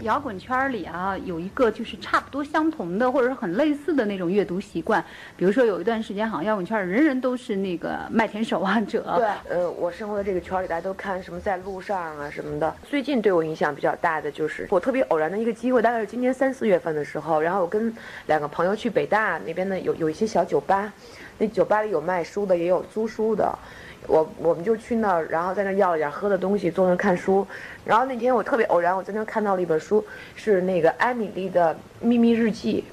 [0.00, 5.02] 摇滚圈里啊，有一个就是差不多相同的，或者是很类似的那种阅读习惯。
[5.34, 9.14] 比如说，有一段时间，好像摇滚圈人人都是那个麦田守望者。
[9.16, 12.74] 对，呃，我生活的这个圈里，大家都看什么在路上啊什么的。
[12.82, 17.90] 最近对我影响比较大的，就是我特别偶然的一个机会，大概是今年三四月份的时候，然后我跟
[18.26, 20.92] 两个朋友去北大那边呢，有有一些小酒吧，
[21.38, 23.58] 那酒吧里有卖书的，也有租书的。
[24.06, 27.46] 我我们就去那儿，然后在那儿要了点喝的东西，坐那儿看书。
[27.84, 32.84] 然后那天我特别偶然，我在那儿看到了一本书，是那个艾米丽的秘密日记。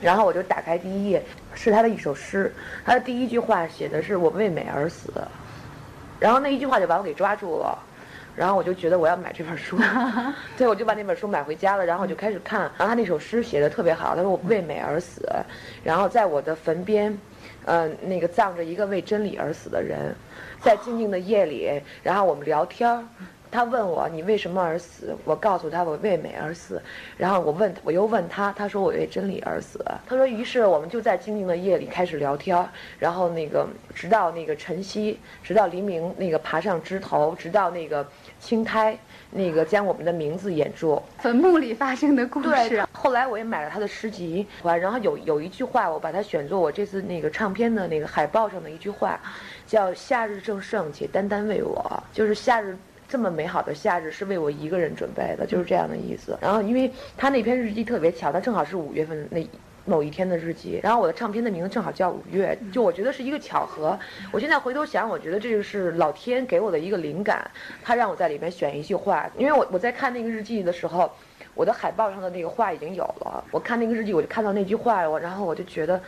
[0.00, 1.20] 然后我就打开第一页，
[1.54, 2.54] 是她的一首诗。
[2.84, 5.12] 她的第一句话写的是“我为美而死”，
[6.20, 7.76] 然后那一句话就把我给抓住了。
[8.36, 9.76] 然后我就觉得我要买这本书，
[10.56, 11.84] 对，我就把那本书买回家了。
[11.84, 12.60] 然后我就开始看。
[12.60, 15.28] 然后他那首诗写的特别好，他说“我为美而死”，
[15.82, 17.18] 然后在我的坟边，
[17.68, 20.14] 呃，那个葬着一个为真理而死的人。
[20.62, 21.70] 在静静的夜里，
[22.02, 23.04] 然后我们聊天儿，
[23.50, 25.14] 他问我你为什么而死？
[25.22, 26.80] 我告诉他我为美而死。
[27.18, 29.84] 然后我问我又问他，他说我为真理而死。
[30.06, 32.66] 他说于是我们就在静静的夜里开始聊天，
[32.98, 38.04] 然后那个直到那个晨曦，直到黎明，那个爬上枝头，直到那个
[38.40, 38.98] 青苔，
[39.30, 41.00] 那个将我们的名字演住。
[41.18, 42.68] 坟墓里发生的故事。
[42.68, 49.20] 对，后来我也买了他的诗集，然后有有一句话，我把它选作我这次那个唱片的那个海报上的一句话。
[49.66, 52.74] 叫夏日正盛，且单单为我，就是夏日
[53.06, 56.38] 这么美好的夏日是为我一个人准备的，就是这样的意思。
[56.40, 59.46] 然后，因为他那篇日记特别巧，他正好是五月份那
[59.88, 60.78] 某一天的日记。
[60.82, 63.98] 然后我的唱片的名字正好叫五月，就我觉得是一个巧合。
[64.30, 67.50] 我现在回头想，我觉得这个是老天给我的一个灵感，
[67.82, 69.28] 他让我在里面选一句话。
[69.36, 71.10] 因为我我在看那个日记的时候，
[71.54, 73.42] 我的海报上的那个话已经有了。
[73.50, 76.00] 我看那个日记，我就看到那句话，我然后我就觉得。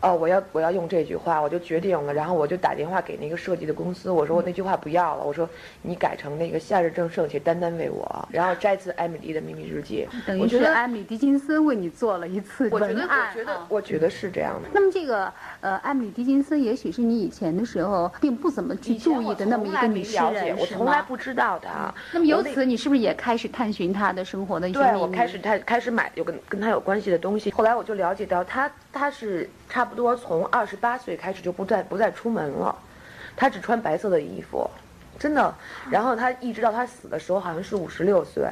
[0.00, 5.48] 哦，我要我要用这句话，我就决定了，然后我就打电话给那个设计的公司，我说我那句话不要了，我说
[5.82, 10.08] 你改成那个夏日正盛且单单为我，然后摘自艾米丽的秘密日记。
[10.26, 12.90] 等于是艾米迪金森为你做了一次文案。
[12.90, 14.68] 我觉得，我觉得，我觉得是这样的。
[14.72, 21.68] 那么这个呃，艾米迪金森也许是你以前的时候并不怎么去注意的那么一个女诗人，我从来不知道的。
[22.12, 24.92] 那么由此你是不是也开始探寻她的生活的一些秘密？
[24.92, 27.50] 对，我开始开开始买有跟跟她有关系的东西。
[27.50, 29.94] 后来我就了解到，她她是差不。
[29.94, 32.74] 多从二十八岁开始就不再不再出门了，
[33.36, 34.68] 他只穿白色的衣服，
[35.18, 35.54] 真的。
[35.90, 38.50] 然后他一直到他死的时候，好像是五十六岁，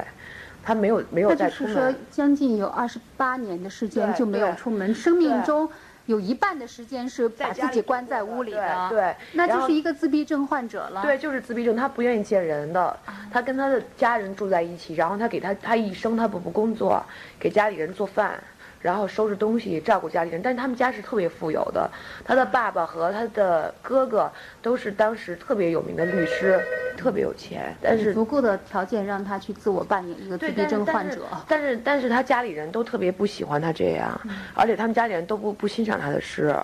[0.63, 5.67] 他没有没有那再出就是说门。，将近有二十八年的时间就没有出门，生命中
[6.05, 8.89] 有一半的时间是把自己关在屋里的。
[8.89, 11.01] 对对那就是一个自闭症患者了。
[11.01, 12.95] 对，就是自闭症，他不愿意见人的，
[13.31, 17.03] 他跟他的家人住在一起，然后他给他他一生他不不工作，
[17.39, 18.39] 给家里人做饭，
[18.81, 20.41] 然后收拾东西，照顾家里人。
[20.41, 21.89] 但是他们家是特别富有的，
[22.23, 26.59] 他的爸爸和他的哥哥都是当时特别有名的律师，
[26.97, 31.25] 特别有钱，但是足够的条件让他去自我扮演一个自对，闭症患者。
[31.47, 34.19] 但是但是他家里人都特别不喜欢他这样，
[34.53, 36.55] 而且他们家里人都不不欣赏他的诗，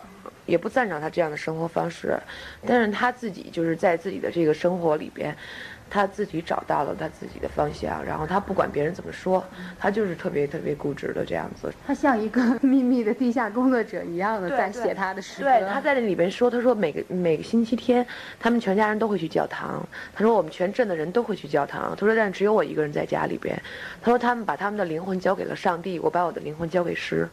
[0.46, 2.18] 也不赞赏他这样的生活方式。
[2.66, 5.36] 但是他自己就是在自己的这个生活里边，
[5.90, 9.44] 他自己找到了他自己的方向，然后他不管别人怎么说，
[9.80, 11.72] 他就是特别特别固执的这样子。
[11.86, 15.50] 他像一个 秘密的地下工作者一样的在写他的诗歌。
[15.50, 18.06] 对，他在那里边说，他说每个每个星期天，
[18.40, 19.88] 他们全家人都会去教堂。
[20.14, 21.96] 他说我们全镇的人都会去教堂。
[21.96, 23.56] 他说但是只有我一个人在家里边。
[24.02, 27.28] 他说他们把他们的灵魂交给了上帝，我把我的灵魂交给诗。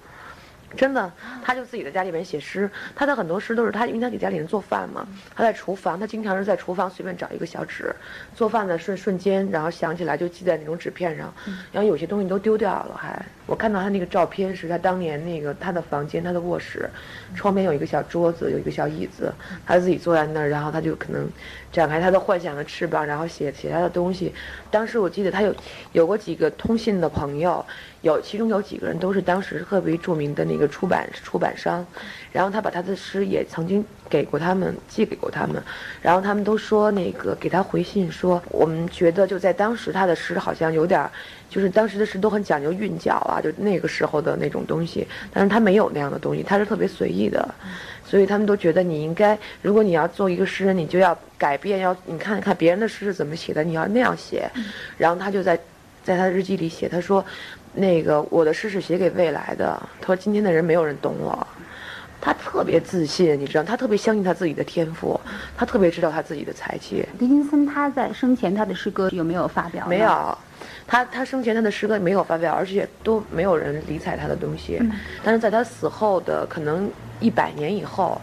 [0.76, 7.94] 真的，他就自己在家里面写诗，他的很多诗都是他，因为他给家里人做饭嘛，他在厨房，他经常是在厨房随便找一个小纸，
[8.34, 11.32] 做饭的瞬瞬间，然后想起来就记在那种纸片上，
[11.70, 16.88] 然后有些东西都丢掉了，还我看到他那个照片是他当年那个他的房间，他的卧室，
[17.34, 19.32] 窗边有一个小桌子，有一个小椅子，
[19.66, 21.28] 他自己坐在那儿，然后他就可能
[21.70, 24.32] 展开他的幻想的翅膀，然后写写他的东西。
[24.70, 25.54] 当时我记得他有
[25.92, 27.64] 有过几个通信的朋友，
[28.02, 31.84] 有其中有几个人都是当时特别著名的那个出版出版商，
[32.30, 35.62] 然后他把他的诗也曾经给过他们，寄给过他们，
[36.00, 41.10] 然后他们都说那个给他回信说，我们觉得就在当时他的诗好像有点儿，
[41.48, 47.54] 就是当时的诗都很讲究韵脚啊，就那个时候的那种东西，但是他没有那样的东西，他是特别随意的。
[48.04, 54.50] 所以他们都觉得你应该，如果你要做一个诗人，你就要改变，要你看看别人的诗是怎么写的，你要那样写。
[54.98, 55.56] 然后他就在，
[56.04, 57.24] 在他的日记里写，他说，
[57.74, 59.80] 那个我的诗是写给未来的。
[60.00, 61.46] 他说今天的人没有人懂我。
[62.24, 65.20] 他特别自信，你知道，他特别相信他自己的天赋，
[65.56, 67.04] 他特别知道他自己的才气。
[67.18, 69.88] 狄金森他在生前他的诗歌有没有发表？
[69.88, 69.98] 没。
[69.98, 70.38] 有，
[70.86, 74.80] 他他生前他的诗歌没有发表，而且都没有人理睬他的东西。
[75.24, 78.20] 但是在他死后的可能一百年以后，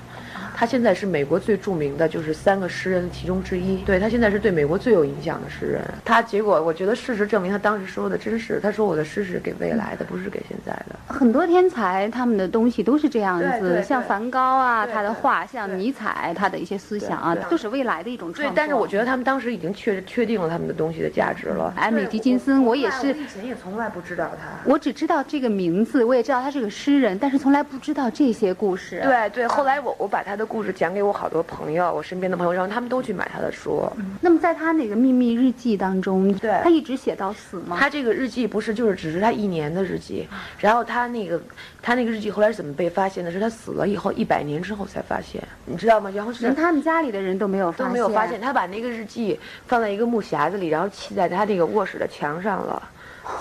[0.59, 3.77] 他现在是美国最著名的就是三个诗人其中之一。
[3.83, 5.81] 对他现在是对美国最有影响的诗人。
[6.03, 10.97] 他结果我觉得事实证明他当时说的真是，他说我的诗是给未来的，不是给现在的。
[11.07, 21.73] 很多天才他们的东西都是这样子，像梵高啊，他的画，像尼采他的一些思想啊都是未来的一种创作。，对但是我觉得他们当时已经确确定了他们的东西的价值了。
[21.77, 24.69] 艾米狄金森，我也是我以前也从来不知道他。
[24.69, 33.87] 我只知道这个名字，我也知道他是个诗人，但是从来不知道这些故事。，对对，后来我我把他的故事讲给我好多朋友，我身边的朋友，然后他们都去买他的书。
[34.19, 37.77] 那么在他那个秘密日记当中，对他一直写到死吗？
[37.79, 41.39] 他这个日记不是就是只是他一年的日记，然后他那个
[41.83, 43.31] 他那个日记后来是怎么被发现的？
[43.31, 46.09] 是他死了以后一百年之后才发现，你知道吗？
[46.15, 52.81] 然后是连他们家里的人都没有发都现，没有发现，他把那个日记放在一个木匣子里，然后砌在他那个卧室的墙上了，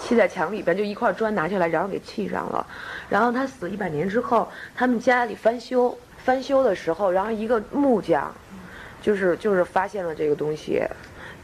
[0.03, 2.67] 砌在墙里边，就一块砖拿下来，然后给砌上了。
[3.09, 4.47] 然后他死一百年之后，
[4.77, 5.97] 他们家里翻修，
[6.29, 8.31] 翻修的时候，然后一个木匠，
[9.01, 10.83] 就是就是发现了这个东西，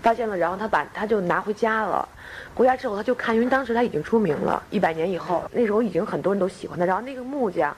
[0.03, 2.07] 发现了，然后他把他就拿回家了。
[2.55, 7.75] 回家之后他就看，因为当时他已经出名了，一百年以后，那时候已经很多人都喜欢他，然后那个木匠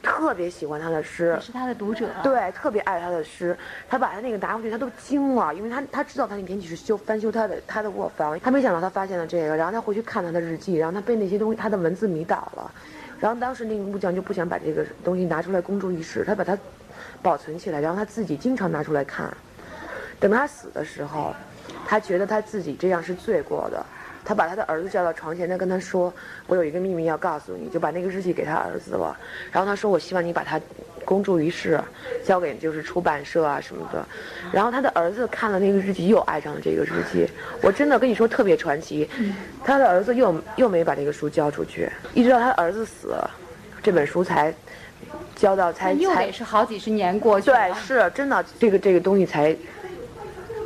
[0.00, 2.06] 特别喜欢他的诗，是他的读者。
[2.22, 12.70] 对，特别爱他的诗，他把他那个拿回去，他都惊了，因为他他知道他那天去是修翻修他的他的卧房，他没想到他发现了这个，然后他回去看他的日记，然后他被那些东西他的文字迷倒了，
[13.24, 16.58] 然后当时那个木匠就不想把这个东西拿出来公诸于世，他把它
[17.22, 19.34] 保存起来，然后他自己经常拿出来看，
[20.20, 21.34] 等他死的时候，
[21.86, 23.82] 他觉得他自己这样是罪过的。
[24.26, 26.12] 他把他的儿子叫到床前，他跟他说
[26.46, 29.16] ：“我有一个秘密要告诉你。”就把那个日记给他儿子了。
[29.50, 30.60] 然后他说：“我希望你把它
[31.04, 31.80] 公诸于世，
[32.24, 34.04] 交给就是出版社啊什么的。”
[34.52, 37.28] 然后他的儿子看了那个日记，又爱上了这个日记。
[37.62, 39.08] 我真的跟你说特别传奇。
[39.62, 43.30] 他的儿子又又没把这个书交出去，一直到他儿子死了，
[43.82, 44.52] 这本书才
[45.36, 47.56] 交到才才又得是好几十年过去了。
[47.56, 49.56] 对，是真的，这个这个东西才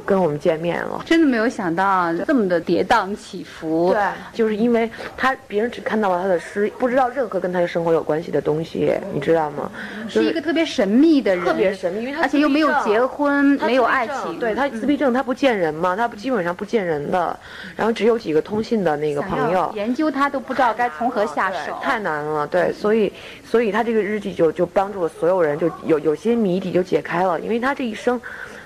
[0.08, 1.02] 跟我们见面了。
[1.04, 3.92] 真的没有想到这么的跌宕起伏。
[3.92, 4.02] 对，
[4.32, 9.70] 就是因为他别人只看到了他的诗，不知道任何跟他的生活有关系的东西，你知道吗？
[10.08, 14.38] 是一个特别神秘的人，特别神秘，因为他而且又没有结婚，没有爱情。
[14.38, 17.38] 对他自闭症，他不见人嘛，他基本上不见人的，
[17.76, 19.70] 然后只有几个通信的那个朋友。
[19.74, 22.46] 研究他都不知道该从何下手，太难了。
[22.46, 23.12] 对，所以
[23.44, 28.18] 所以他这个日记就就帮助了所有人，就有有些谜底就解开了，因为他这一生。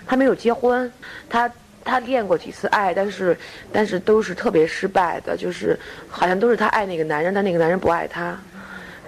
[0.06, 0.90] 他没有结婚，
[1.28, 1.50] 他
[1.84, 3.36] 他恋过几次爱，但是
[3.72, 5.78] 但是都是特别失败的，就是
[6.08, 8.36] 好像都是他爱那个男人，但那个男人不爱他。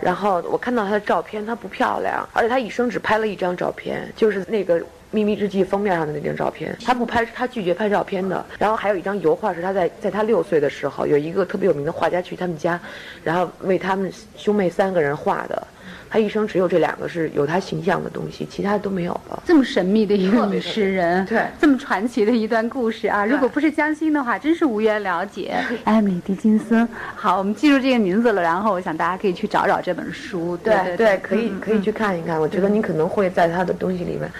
[0.00, 6.76] 然后我看到他的照片，他不漂亮，而且他一生只拍了一张照片，就是那个秘密日记封面上的那张照片。
[6.84, 8.44] 他不拍，他拒绝拍照片的。
[8.58, 12.78] 然后还有一张油画是他在在他六岁的时候，有一个特别有名的画家去他们家，
[13.22, 15.66] 然后为他们兄妹三个人画的。
[16.14, 19.42] 他一生只有这两个是有他形象的东西，其他的都没有了。
[19.44, 23.26] 这么神秘的一个女诗人，对，这么传奇的一段故事啊！
[23.26, 25.56] 如果不是江心的话，真是无缘了解。
[25.82, 28.40] 艾米丽·狄金森，好，我们记住这个名字了。
[28.40, 32.40] 然后我想大家可以去找找这本书，对对，可以可以去看一看。
[32.40, 34.30] 我觉得你可能会在他的东西里面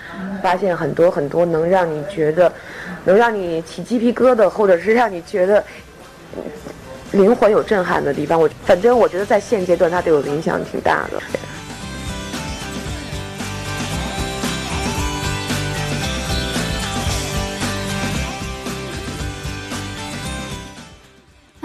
[0.41, 2.53] 发现很多很多能让你觉得，
[3.05, 5.65] 能让你起鸡皮疙瘩，或者是让你觉得
[7.11, 8.41] 灵魂有震撼的地方。
[8.41, 11.21] 我反正我觉得在现阶段，他对我的影响挺大的。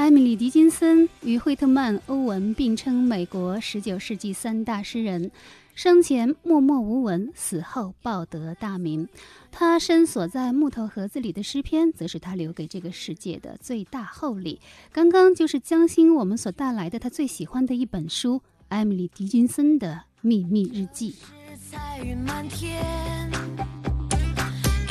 [0.10, 5.30] 艾米丽·狄金森与惠特曼、欧文并称美国十九世纪三大诗人，
[5.76, 9.07] 生前默默无闻，死后报得大名。
[9.51, 14.60] 他深锁在木头盒子里的诗篇，则是他留给这个世界的最大厚礼。
[14.91, 18.38] 刚刚就是江心我们所带来的他最喜欢的一本书
[18.70, 21.12] 《艾米丽·狄金森的秘密日记》。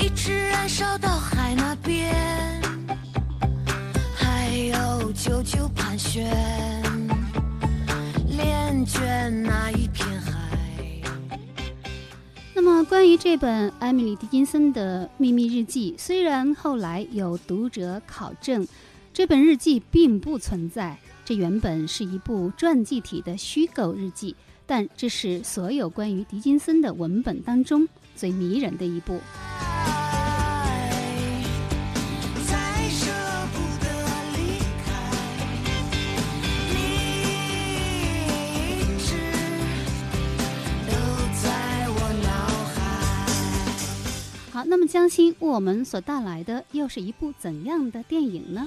[0.01, 2.58] 一直燃烧到海那边。
[5.13, 6.25] 久久盘旋，
[8.29, 10.33] 恋倦那一片海。
[12.55, 18.67] 那么，关于这本艾米丽·狄金森的秘密日记，虽然后来有读者考证，
[19.13, 24.37] 这本日记并不存在，这原本是一部传记体的虚构日记，
[24.67, 29.19] 但这是所有关于狄金森的文本当中最迷人的一部。
[44.59, 48.67] 好，那么江心为我们所带来的又是一部怎样的电影呢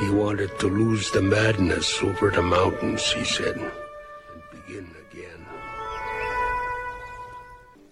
[0.00, 5.36] ？He wanted to lose the madness over the mountains, he said, and begin again.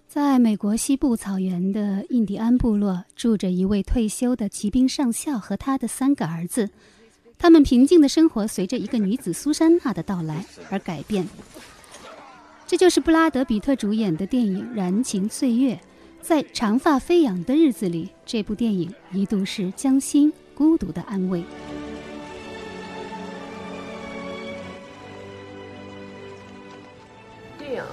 [0.09, 6.71] 在美国西部草原的印第安部落，住着一位退休的骑兵上校和他的三个儿子。
[7.45, 11.29] 他们平静的生活随着一个女子苏珊娜的到来而改变。
[12.67, 15.75] 这就是布拉德·比特主演的电影《燃情岁月》。
[16.23, 21.45] 在长发飞扬的日子里，这部电影一度是江心孤独的安慰。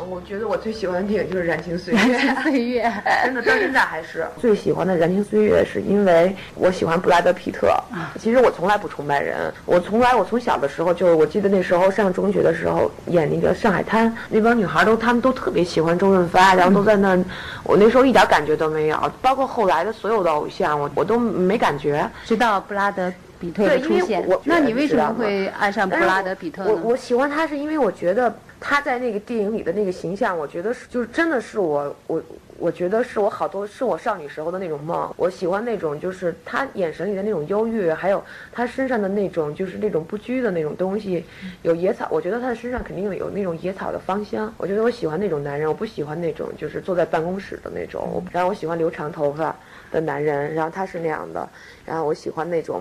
[0.09, 1.99] 我觉得我最喜欢的电影就是《燃情岁月》，
[2.43, 2.91] 岁月。
[3.25, 4.25] 真的到现在还是。
[4.39, 7.73] 最喜欢的《燃情岁月》，是因为我喜欢布拉德·皮特。
[8.19, 17.23] 其实我从来不崇拜人，我从来我从小的时候就，我记得那时候上中学的时候演那个《上海滩》，那帮女孩都她们都特别喜欢周润发，然后都在那儿，
[17.63, 23.11] 我那时候一点感觉都没有，包括后来的所有的偶像，我我都没感觉，直到布拉德。
[23.39, 26.69] 比特的出现，那你为什么会爱上布拉德·比特呢？
[26.69, 28.32] 我我喜欢他是因为我觉得
[28.64, 32.22] 他在那个电影里的那个形象，我觉得是就是真的是我我
[32.59, 35.12] 我觉得是我好多是我少女时候的那种梦。
[35.18, 41.26] 我喜欢那种就是他眼神里的那种忧郁，还有他身上的那种就是那种不拘的那种东西，
[41.64, 42.07] 有野草。
[42.12, 44.53] 我觉得他的身上肯定有那种野草的芳香。
[44.57, 48.24] 我觉得我喜欢那种男人，我不喜欢那种就是坐在办公室的那种。
[48.32, 49.55] 然后我喜欢留长头发
[49.91, 51.49] 的男人，然后他是那样的。
[51.84, 52.80] 然后我喜欢那种。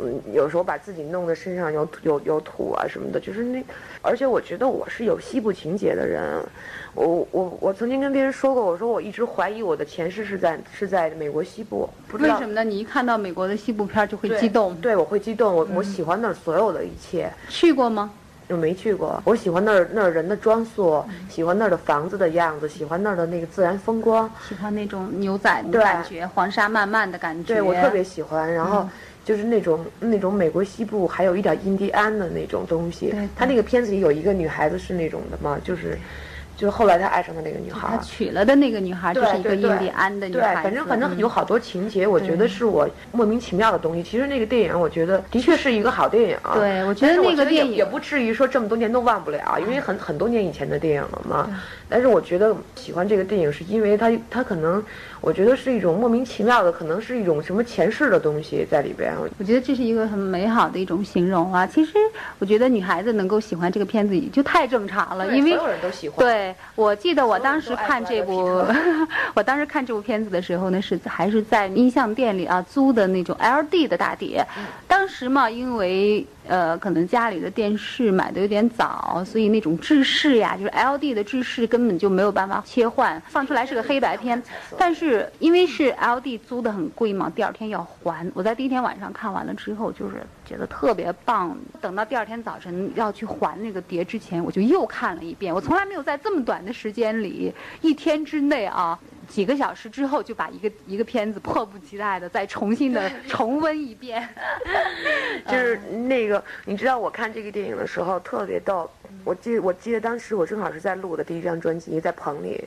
[0.00, 3.62] 嗯，有时候把自己弄得身上有有有土啊什么的，就是那，
[4.02, 6.42] 而且我觉得我是有西部情节的人，
[6.94, 12.62] 我我我曾经跟别人说过，我说我一直怀疑我的前世是在是在美国西部，为什么呢？
[12.64, 17.30] 你一看到美国的西部片就会激动，对，我会激动，我我喜欢那儿所有的一切。
[17.48, 18.10] 去过吗？
[18.48, 27.54] 我没去过，我喜欢那儿那儿人的装束，喜欢那儿的房子的样子，喜欢那儿的那个自然风光，喜欢那种牛仔的感觉，黄沙漫漫的感觉。
[27.54, 28.86] 对我特别喜欢，然后。
[29.26, 33.28] 就是那种那种美国西部还有一点印第安的那种东西对。
[33.34, 35.98] 他那个片子里有一个女孩子是那种的嘛，就是。
[36.58, 40.62] 就是后来他爱上的那个女孩他，娶了的那个女孩就是一个对对印第安的女对，孩对。
[40.62, 44.02] 反正反正嗯有好多情节，我觉得是我莫名其妙的东西。
[44.02, 46.38] 其实那个电影，我觉得的确是一个好电影。
[46.54, 51.46] 对我觉得那个电影也也不至于说这么多年都忘不了，因为很很多年以前的电影了嘛。
[51.90, 54.82] 但是我觉得喜欢这个电影，是因为它它可能，
[55.20, 59.12] 我觉得是一种莫名其妙的，可能是一种什么前世的东西在里边。
[59.38, 61.66] 我觉得这是一个很美好的一种形容啊。
[61.66, 61.92] 其实
[62.38, 66.18] 我觉得女孩子能够喜欢这个片子，也就太正常了，因为对所有人都喜欢。
[66.18, 68.64] 对，我记得我当时看这部
[69.34, 74.46] 我当时看这部片子的时候呢，是还是在音像店里啊租的那种 LD 的大碟。
[74.56, 84.42] 嗯当时嘛，因为呃可能家里的电视买的有点早，所以那种制式呀，就是 LD 的制式根本就没有办法切换，放出来是个黑白片。
[84.78, 88.30] 但是因为是 LD 租的很贵嘛，第二天要还。
[88.34, 91.58] 我在第一天晚上看完了之后，就是觉得特别棒。
[91.80, 95.52] 等到第二天早晨要去还那个碟之前，我就又看了一遍。
[95.52, 98.98] 我从来没有在这么短的时间里，一天之内啊。
[99.28, 104.26] 几个小时之后就把一个一个片子迫不及待的再重新的重温一遍，
[105.50, 105.76] 就是
[106.06, 108.88] 那个，你知道我看这个电影的时候特别逗。
[109.24, 112.62] 我记我记得当时我正好是在录我的第一张专辑，在棚里，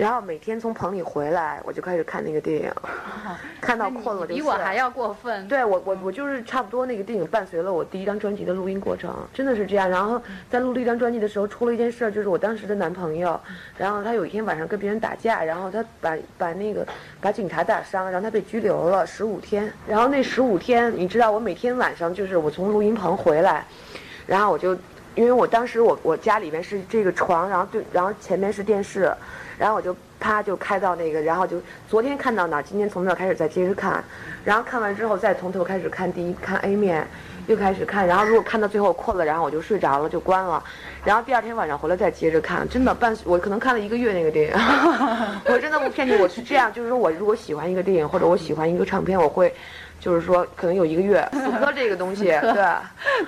[0.00, 2.72] 然后每天从棚里回来，我就开始看那个电影，
[3.60, 5.46] 看到困了就比我还要过分。
[5.46, 9.90] 对我我我就是差不多那个电影伴随了我第一张专辑的录音过程，真的是这样。
[9.90, 13.38] 然后在录第一张专辑的时候出了一件事儿，就是我当时的男朋友，
[13.76, 16.86] 然后他有一天晚上跟别人打架，然后他把把那个
[17.20, 19.70] 把警察打伤，然后他被拘留了十五天。
[19.86, 23.66] 然后那十五天，你知道我每天晚上就是我从录音棚回来，
[24.26, 24.74] 然后我就。
[25.16, 29.12] 因为我当时我我家里面是这个床，然后对，然后前面是电视，
[29.60, 34.02] 然后我就啪就开到那个，然后就昨天看到哪儿，今天从那儿开始再接着看，
[34.42, 37.06] 然后看完之后再从头开始看第一看 A 面，
[37.46, 40.64] 又开始看，然后如果看到最后困了，然后我就睡着了就关了，
[41.04, 44.54] 然后第二天晚上回来再接着看，真的半我可能看了一个月那个电影，
[45.44, 49.54] 我真的不骗你，我是这样，就是说我如果喜欢一个电影或者我喜欢一个唱片，我会。
[50.00, 52.42] 就是说，可能有一个月死磕这个东西，对，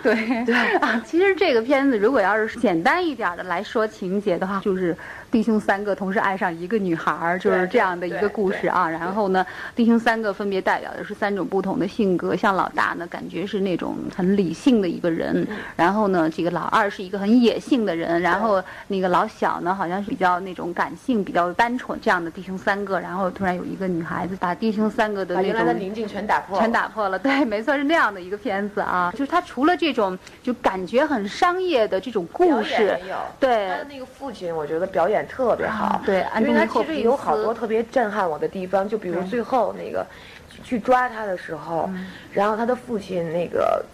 [0.03, 0.45] 对。
[0.47, 0.55] 对。
[0.79, 4.97] 啊，其实这个片子如果要是简单一点的来说情节的话，就是
[5.33, 8.87] 弟兄三个同时爱上一个女孩儿，就是这样的一个故事啊。
[8.89, 23.01] 然后呢，弟兄三个分别代表的是三种不同的性格，像老大呢，感觉是那种很理性的一个人，然后呢，这个老二是一个很野性的人，然后那个老小呢，好像是比较那种感性、比较单纯这样的弟兄三个。
[23.01, 29.11] 然后突然有一个女孩子把弟兄三个的那种宁静全打破了，全打破了，对，没错，是那样的一个片子啊。
[29.13, 32.99] 就是他除了这种就感觉很商业的这种故事
[33.41, 40.07] 对他的那个父亲，我觉得表演特别好，对因为他其实有好多特别震撼我的地方，就比如最后那个
[40.51, 41.89] 去去抓他的时候，
[42.33, 43.85] 然后他的父亲那个。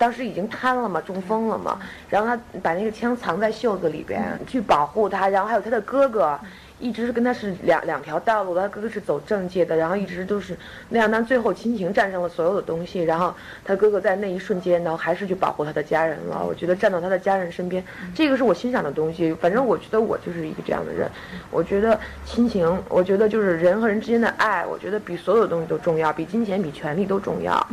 [0.00, 6.38] 当时已经瘫了嘛，中风了嘛，然后他把那个枪藏在袖子里边去保护他，然后还有他的哥哥，
[6.80, 10.56] 一直是跟他是两两条道路，他哥哥是走政界的，然后一直都是
[10.88, 16.44] 那样，但最后亲情战胜了所有的东西，然后他哥哥在那一瞬间，然后还是去保护他的家人了。
[16.46, 17.82] 我觉得站到他的家人身边，
[18.14, 19.32] 这个是我欣赏的东西。
[19.34, 21.10] 反正我觉得我就是一个这样的人，
[21.50, 27.66] 我觉得亲情，我觉得就是人和人之间的爱，我觉得比所有东西都重要，比金钱、比权力都重要。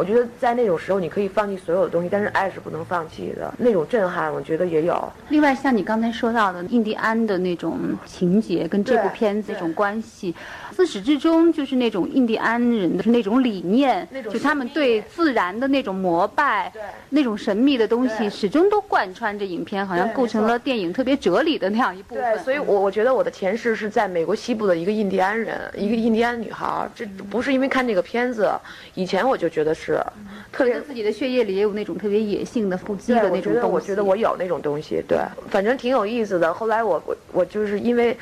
[0.00, 3.52] 我觉得在那种时候，你可以放弃所有的东西，但是爱是不能放弃的。
[3.58, 5.12] 那种震撼，我觉得也有。
[5.28, 10.34] 另外，像你刚才说到的印第安的那种情节，跟这部片子这种关系，
[10.74, 16.72] 自始至终就是那种印第安人的那种理念，就他们对自然的那种膜拜，
[17.10, 22.24] 那种神秘的东西，始终都贯穿着影片，好像构成了电影特别哲理的那样一部分。
[22.24, 26.88] 对，所以我我觉得我的前世是在美国西部的一个印第安人，一个印第安女孩。
[26.94, 28.50] 这不是因为看这个片子，
[28.94, 29.89] 以前我就觉得是，
[30.52, 33.68] 特别自己的血液里也有那种特别野性的、腹肌，的那种东西。
[33.68, 35.18] 我觉得我有那种东西，对，
[35.48, 36.52] 反正挺有意思的。
[36.52, 38.16] 后来我我我就是因为，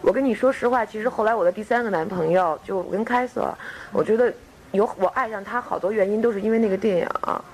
[0.00, 3.52] 我跟你说实话，其实后来我的第三个男朋友就我跟凯瑟，
[3.92, 4.32] 我觉得
[4.72, 7.44] 有我爱上他好多原因都是因为那个电影，啊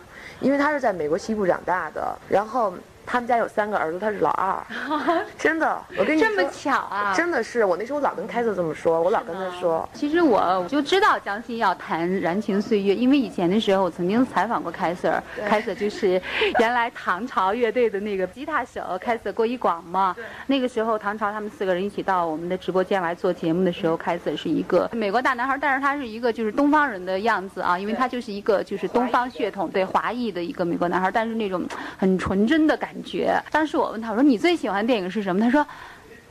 [0.41, 4.57] 因为他是在美国西部长大的，然后他们家有三个儿子，他是老二，
[5.39, 7.15] 真的，我跟你说这么巧啊！
[7.15, 16.21] 真的是我那时候老跟凯瑟这么说，我老跟他说，其实我我就知道江欣要谈《燃情岁月》，因为以前的时候我曾经采访过凯瑟尔，凯瑟就是
[16.59, 20.15] 原来唐朝乐队的那个吉他手凯瑟郭一广嘛。
[20.47, 31.67] 那个时候唐朝他们四个人一起到我们的直播间来做节目的时候，凯瑟是一个美国大男孩，但是他是一个就是东方人的样子啊，因为他就是一个就是东方血统对华裔的一个美国男孩，但是那种
[31.99, 33.43] 很纯真的感感觉。
[33.51, 35.41] 当时我问他，我说你最喜欢电影是什么？
[35.41, 35.67] 他说。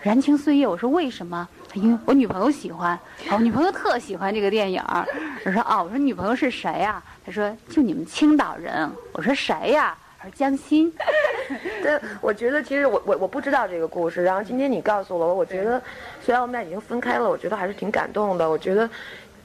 [0.03, 1.47] 燃情岁月》，我说为什么？
[1.75, 2.97] 因为我女朋友喜欢，
[3.29, 4.81] 我女朋友特喜欢这个电影。
[5.45, 6.99] 我说哦，我说女朋友是谁呀？
[7.23, 8.89] 他说就你们青岛人。
[9.11, 9.95] 我说谁呀？
[10.17, 10.91] 他说江心。
[11.83, 15.79] 对，我觉得其实我我我不知道这个故事，然后今天你告诉我，我觉得
[16.19, 18.49] 虽然我们俩已经分开了，我觉得还是挺感动的。
[18.49, 18.89] 我觉得。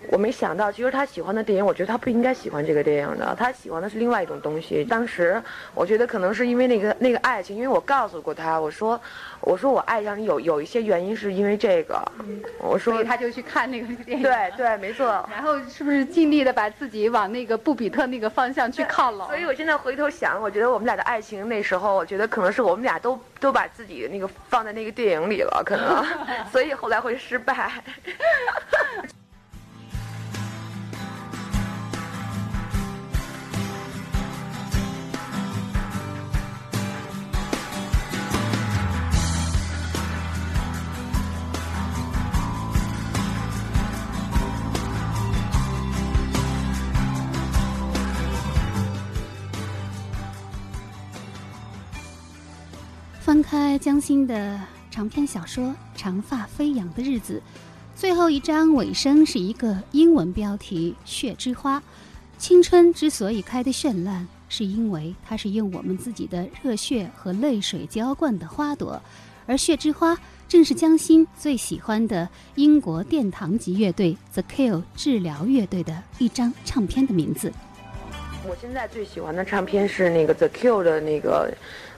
[0.09, 3.34] 我没想到，其实他喜欢的电影，我觉得他不应该喜欢这个电影的。
[3.38, 4.84] 他喜欢的是另外一种东西。
[4.84, 5.42] 当时
[5.74, 9.00] 我觉得可能是因为那个那个爱情，因为我告诉过他，我说，
[9.40, 12.00] 我说我爱上你有有一些原因是因为这个。
[12.59, 14.22] 我说，所以他就去看那个电影。
[14.22, 15.07] 对对，没错。
[15.30, 19.26] 然后是不是尽力的把自己往那个布比特那个方向去靠拢？
[19.26, 26.04] 所以我现在回头想，我觉得我们俩的爱情那时候，我觉得可能是我们俩都都把自己那个放在那个电影里了，可能，
[26.52, 27.70] 所以后来会失败。
[53.59, 57.42] 开江心的长篇小说《长发飞扬的日子》，
[57.98, 61.80] 最后一章尾声是一个英文标题《血之花》。
[62.36, 69.00] 青春之所以开得绚烂，是因为它是用我们自己的热血和泪水浇灌的花朵，
[69.46, 77.50] 而血之花正是江心最喜欢的英国殿堂级乐队 The Kill 治疗乐队的一张唱片的名字。
[78.46, 81.50] 我现在最喜欢的唱片是那个 The Kill 的那个。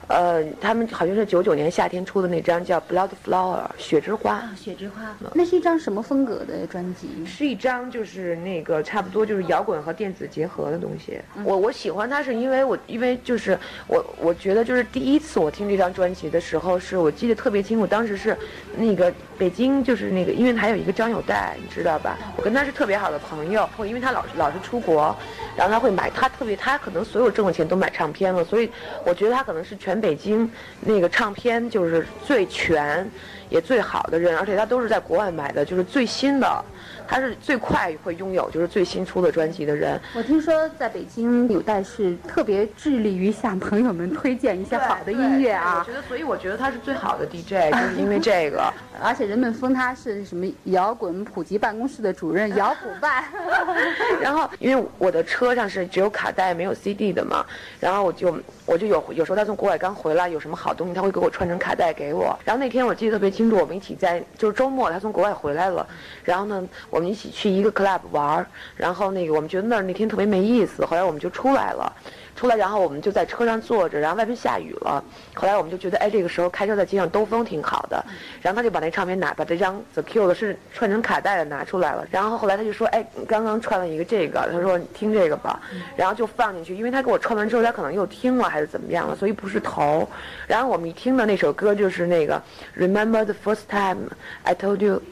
[0.09, 4.43] 呃，他们好像是九九年夏天出的那张叫《Blood Flower》雪之花。
[4.57, 7.09] 雪之花，那是一张什么风格的专辑？
[7.27, 11.21] 是一张就是那个差不多就是摇滚和电子结合的东西。
[11.45, 18.35] 我我喜欢它是因为我因为就是我我觉得就是第一次我听这张专辑的时候，是我记得特别清楚，当时是
[18.79, 22.17] 那个北京就是那个音乐台有一个张友代，你知道吧？
[22.39, 25.15] 我跟他是特别好的朋友，因为他老是老是出国，
[25.55, 28.71] 然后他会买，他特别他可能所有挣的钱都买唱片了，所以
[29.05, 29.98] 我觉得他可能是全。
[30.01, 33.09] 北京那个唱片就是最全，
[33.49, 36.65] 也最好的人，而且他都是在国外买的，就是最新的。
[37.11, 39.99] 他是最快会拥有就是最新出的专辑的人。
[40.15, 45.79] 我听说在北京有代是特别致力于向朋友们推荐一些好的音乐啊。
[45.79, 48.71] 我觉得，所以我觉得他是最好的 DJ， 就是因为这个。
[49.01, 53.25] 而且人们封他是什么摇滚普及办公室的主任，摇滚办。
[54.21, 57.43] 然后，因为我的车上是只有卡带没有 CD 的嘛，
[57.81, 62.39] 然后我就我就有有时候他从国外刚回来，有什么好东西他会给我串成卡带给我。
[62.45, 65.85] 然后那天我记得特别清楚，我们一起在就是周末他从国外回来了，
[66.23, 66.99] 然后呢我。
[66.99, 68.45] 们一起去一个 club 玩
[68.77, 71.91] 然后那个我们觉得那儿那天特别没意思，后来我们就出来了，
[72.39, 75.03] 出来然后我们就在车上坐着，然后外面下雨了，
[75.35, 78.01] 后来我们就觉得哎这个时候开车在街上兜风挺好的，
[78.41, 85.61] 然后他就把那唱片拿把这张 The Q 的是串成卡带的拿出来了，然后后来他就说哎刚刚串了一个这个，他说你听这个吧，
[85.97, 90.09] 然后就放进去，因为他给我串完之后他可能又听了还是怎么样了，所以不是头，
[90.47, 92.41] 然后我们一听的那首歌就是那个
[92.77, 94.09] Remember the first time
[94.45, 95.03] I told you。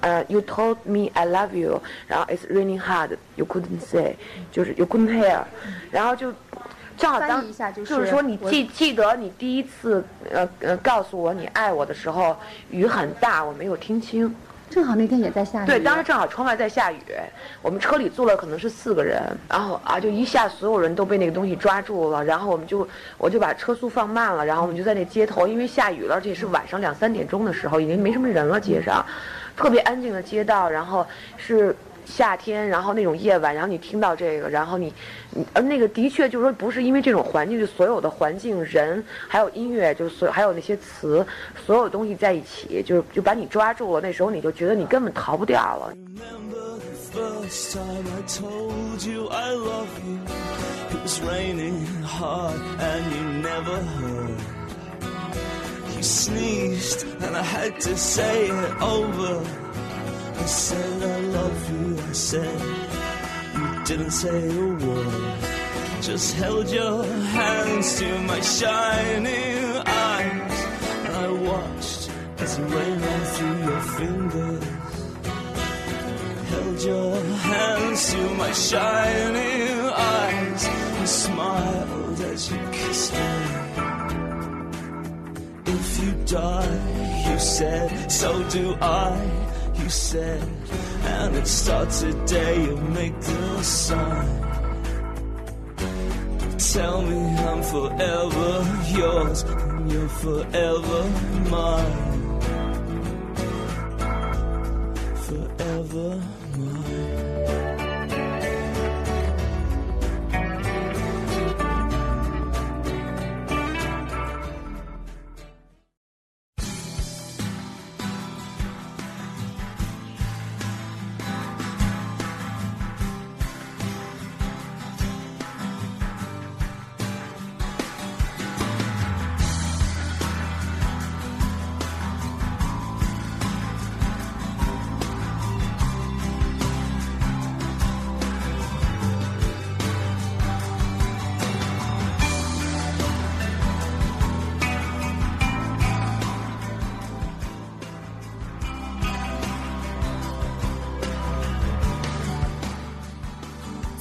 [0.00, 4.14] 呃，You told me I love you，然后 It's raining hard，You couldn't say，
[4.52, 5.40] 就是 You couldn't hear，
[5.90, 6.32] 然后就
[6.98, 12.36] 正好当就是说你记记得你第一次呃呃告诉我你爱我的时候
[12.70, 14.34] 雨很大，我没有听清。
[14.68, 15.66] 正好那天也在下雨。
[15.66, 16.98] 对，当时正好窗外在下雨，
[17.62, 22.86] 我们车里坐了可能是四个人，然后啊就一下所有人都被那个东西抓住了，然后我们就
[23.16, 29.02] 我就把车速放慢了，然后我们就在那街头，因为下雨了，而且是晚上两三点钟的时候，已经没什么人了，街上。
[29.56, 31.04] 特别安静的街道，然后
[31.36, 31.74] 是
[32.08, 34.92] 夏天，然后那种夜晚，然后你听到这个，然后你，
[35.52, 41.24] 呃那个的确就是说不是因为这种环境，就所有的环境、人还有音乐，就是所还有那些词，
[41.64, 44.00] 所有东西在一起，就是就把你抓住了。
[44.00, 45.92] 那时候你就觉得你根本逃不掉了。
[60.38, 62.60] I said I love you, I said
[63.58, 65.34] you didn't say a word.
[66.00, 70.58] Just held your hands to my shining eyes.
[71.24, 74.64] I watched as the rain ran through your fingers.
[76.50, 77.16] Held your
[77.50, 80.64] hands to my shining eyes
[80.98, 83.18] and smiled as you kissed me
[85.66, 89.47] If you die, you said, so do I,
[89.88, 90.42] you said,
[91.04, 92.62] and it starts today.
[92.62, 94.28] You make the sign.
[96.58, 97.16] Tell me
[97.48, 98.50] I'm forever
[98.98, 101.02] yours, and you're forever
[101.48, 102.40] mine.
[105.26, 106.37] Forever.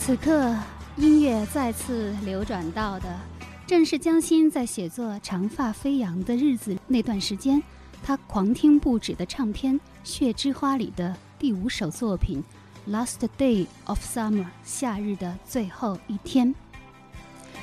[0.08, 0.56] 此刻，
[0.96, 3.20] 音乐再次流转到的，
[3.66, 7.62] 正是江心在写作《长发飞扬的日子》那段时间，
[8.02, 12.42] 他狂听不止的唱片《血之花》里的第五首作品
[12.90, 16.56] 《Last Day of Summer》夏日的最后一天。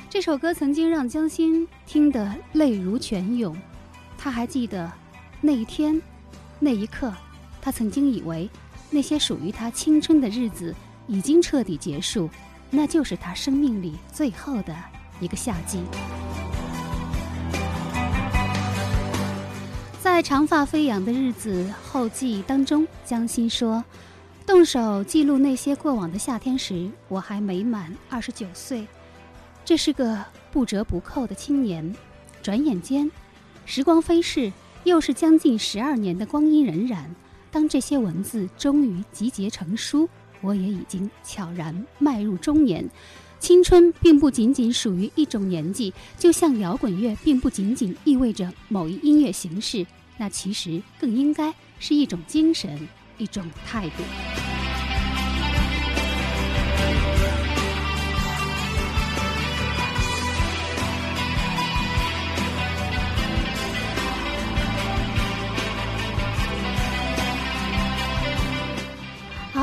[0.07, 3.57] 这首歌曾经让江心听得泪如泉涌。
[4.19, 4.91] 他还记得
[5.41, 5.99] 那一天，
[6.59, 7.11] 那一刻，
[7.59, 8.47] 他曾经以为
[8.91, 10.75] 那些属于他青春的日子
[11.07, 12.29] 已经彻底结束，
[12.69, 14.75] 那就是他生命里最后的
[15.19, 15.79] 一个夏季。
[20.01, 23.83] 在《长发飞扬的日子》后记当中，江心说
[24.45, 28.87] ：“动手记录那些过往的夏天时，我还没满二十九岁。
[29.65, 31.93] 这是个不折不扣的青年。
[32.43, 33.11] 转眼间，
[33.65, 34.53] 时光飞逝，
[34.83, 37.03] 又是将近十二年的光阴荏苒。
[37.51, 40.07] 当这些文字终于集结成书，
[40.45, 42.87] 我也已经悄然迈入中年。
[43.39, 49.85] 青春并不仅仅属于一种年纪，就像摇滚乐并不仅仅意味着某一音乐形式，
[50.17, 52.87] 那其实更应该是一种精神，
[53.17, 54.03] 一种态度。”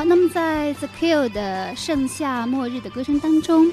[0.04, 3.72] 那么在 The Kill 的《盛夏末日》的歌声当中，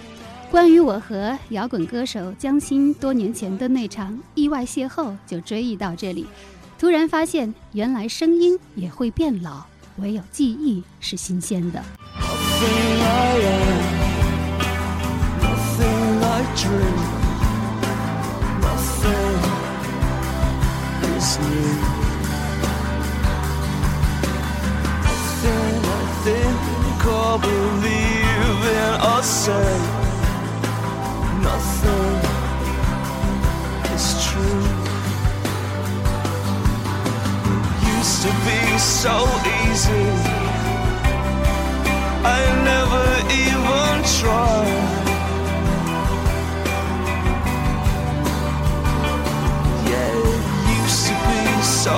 [0.52, 6.28] 关于我和摇滚歌手江心多年前的那场意外邂逅，就追忆到这里。
[6.78, 9.64] 突然发现，原来声音也会变老，
[9.98, 11.84] 唯有记忆是新鲜的。
[21.32, 21.99] Nothing
[27.20, 29.72] or believe in or say,
[31.48, 32.16] nothing
[33.94, 34.66] is true.
[37.72, 39.16] It used to be so
[39.62, 40.08] easy.
[42.38, 42.40] I
[42.72, 43.08] never
[43.46, 44.88] even tried.
[49.92, 51.44] Yeah, it used to be
[51.84, 51.98] so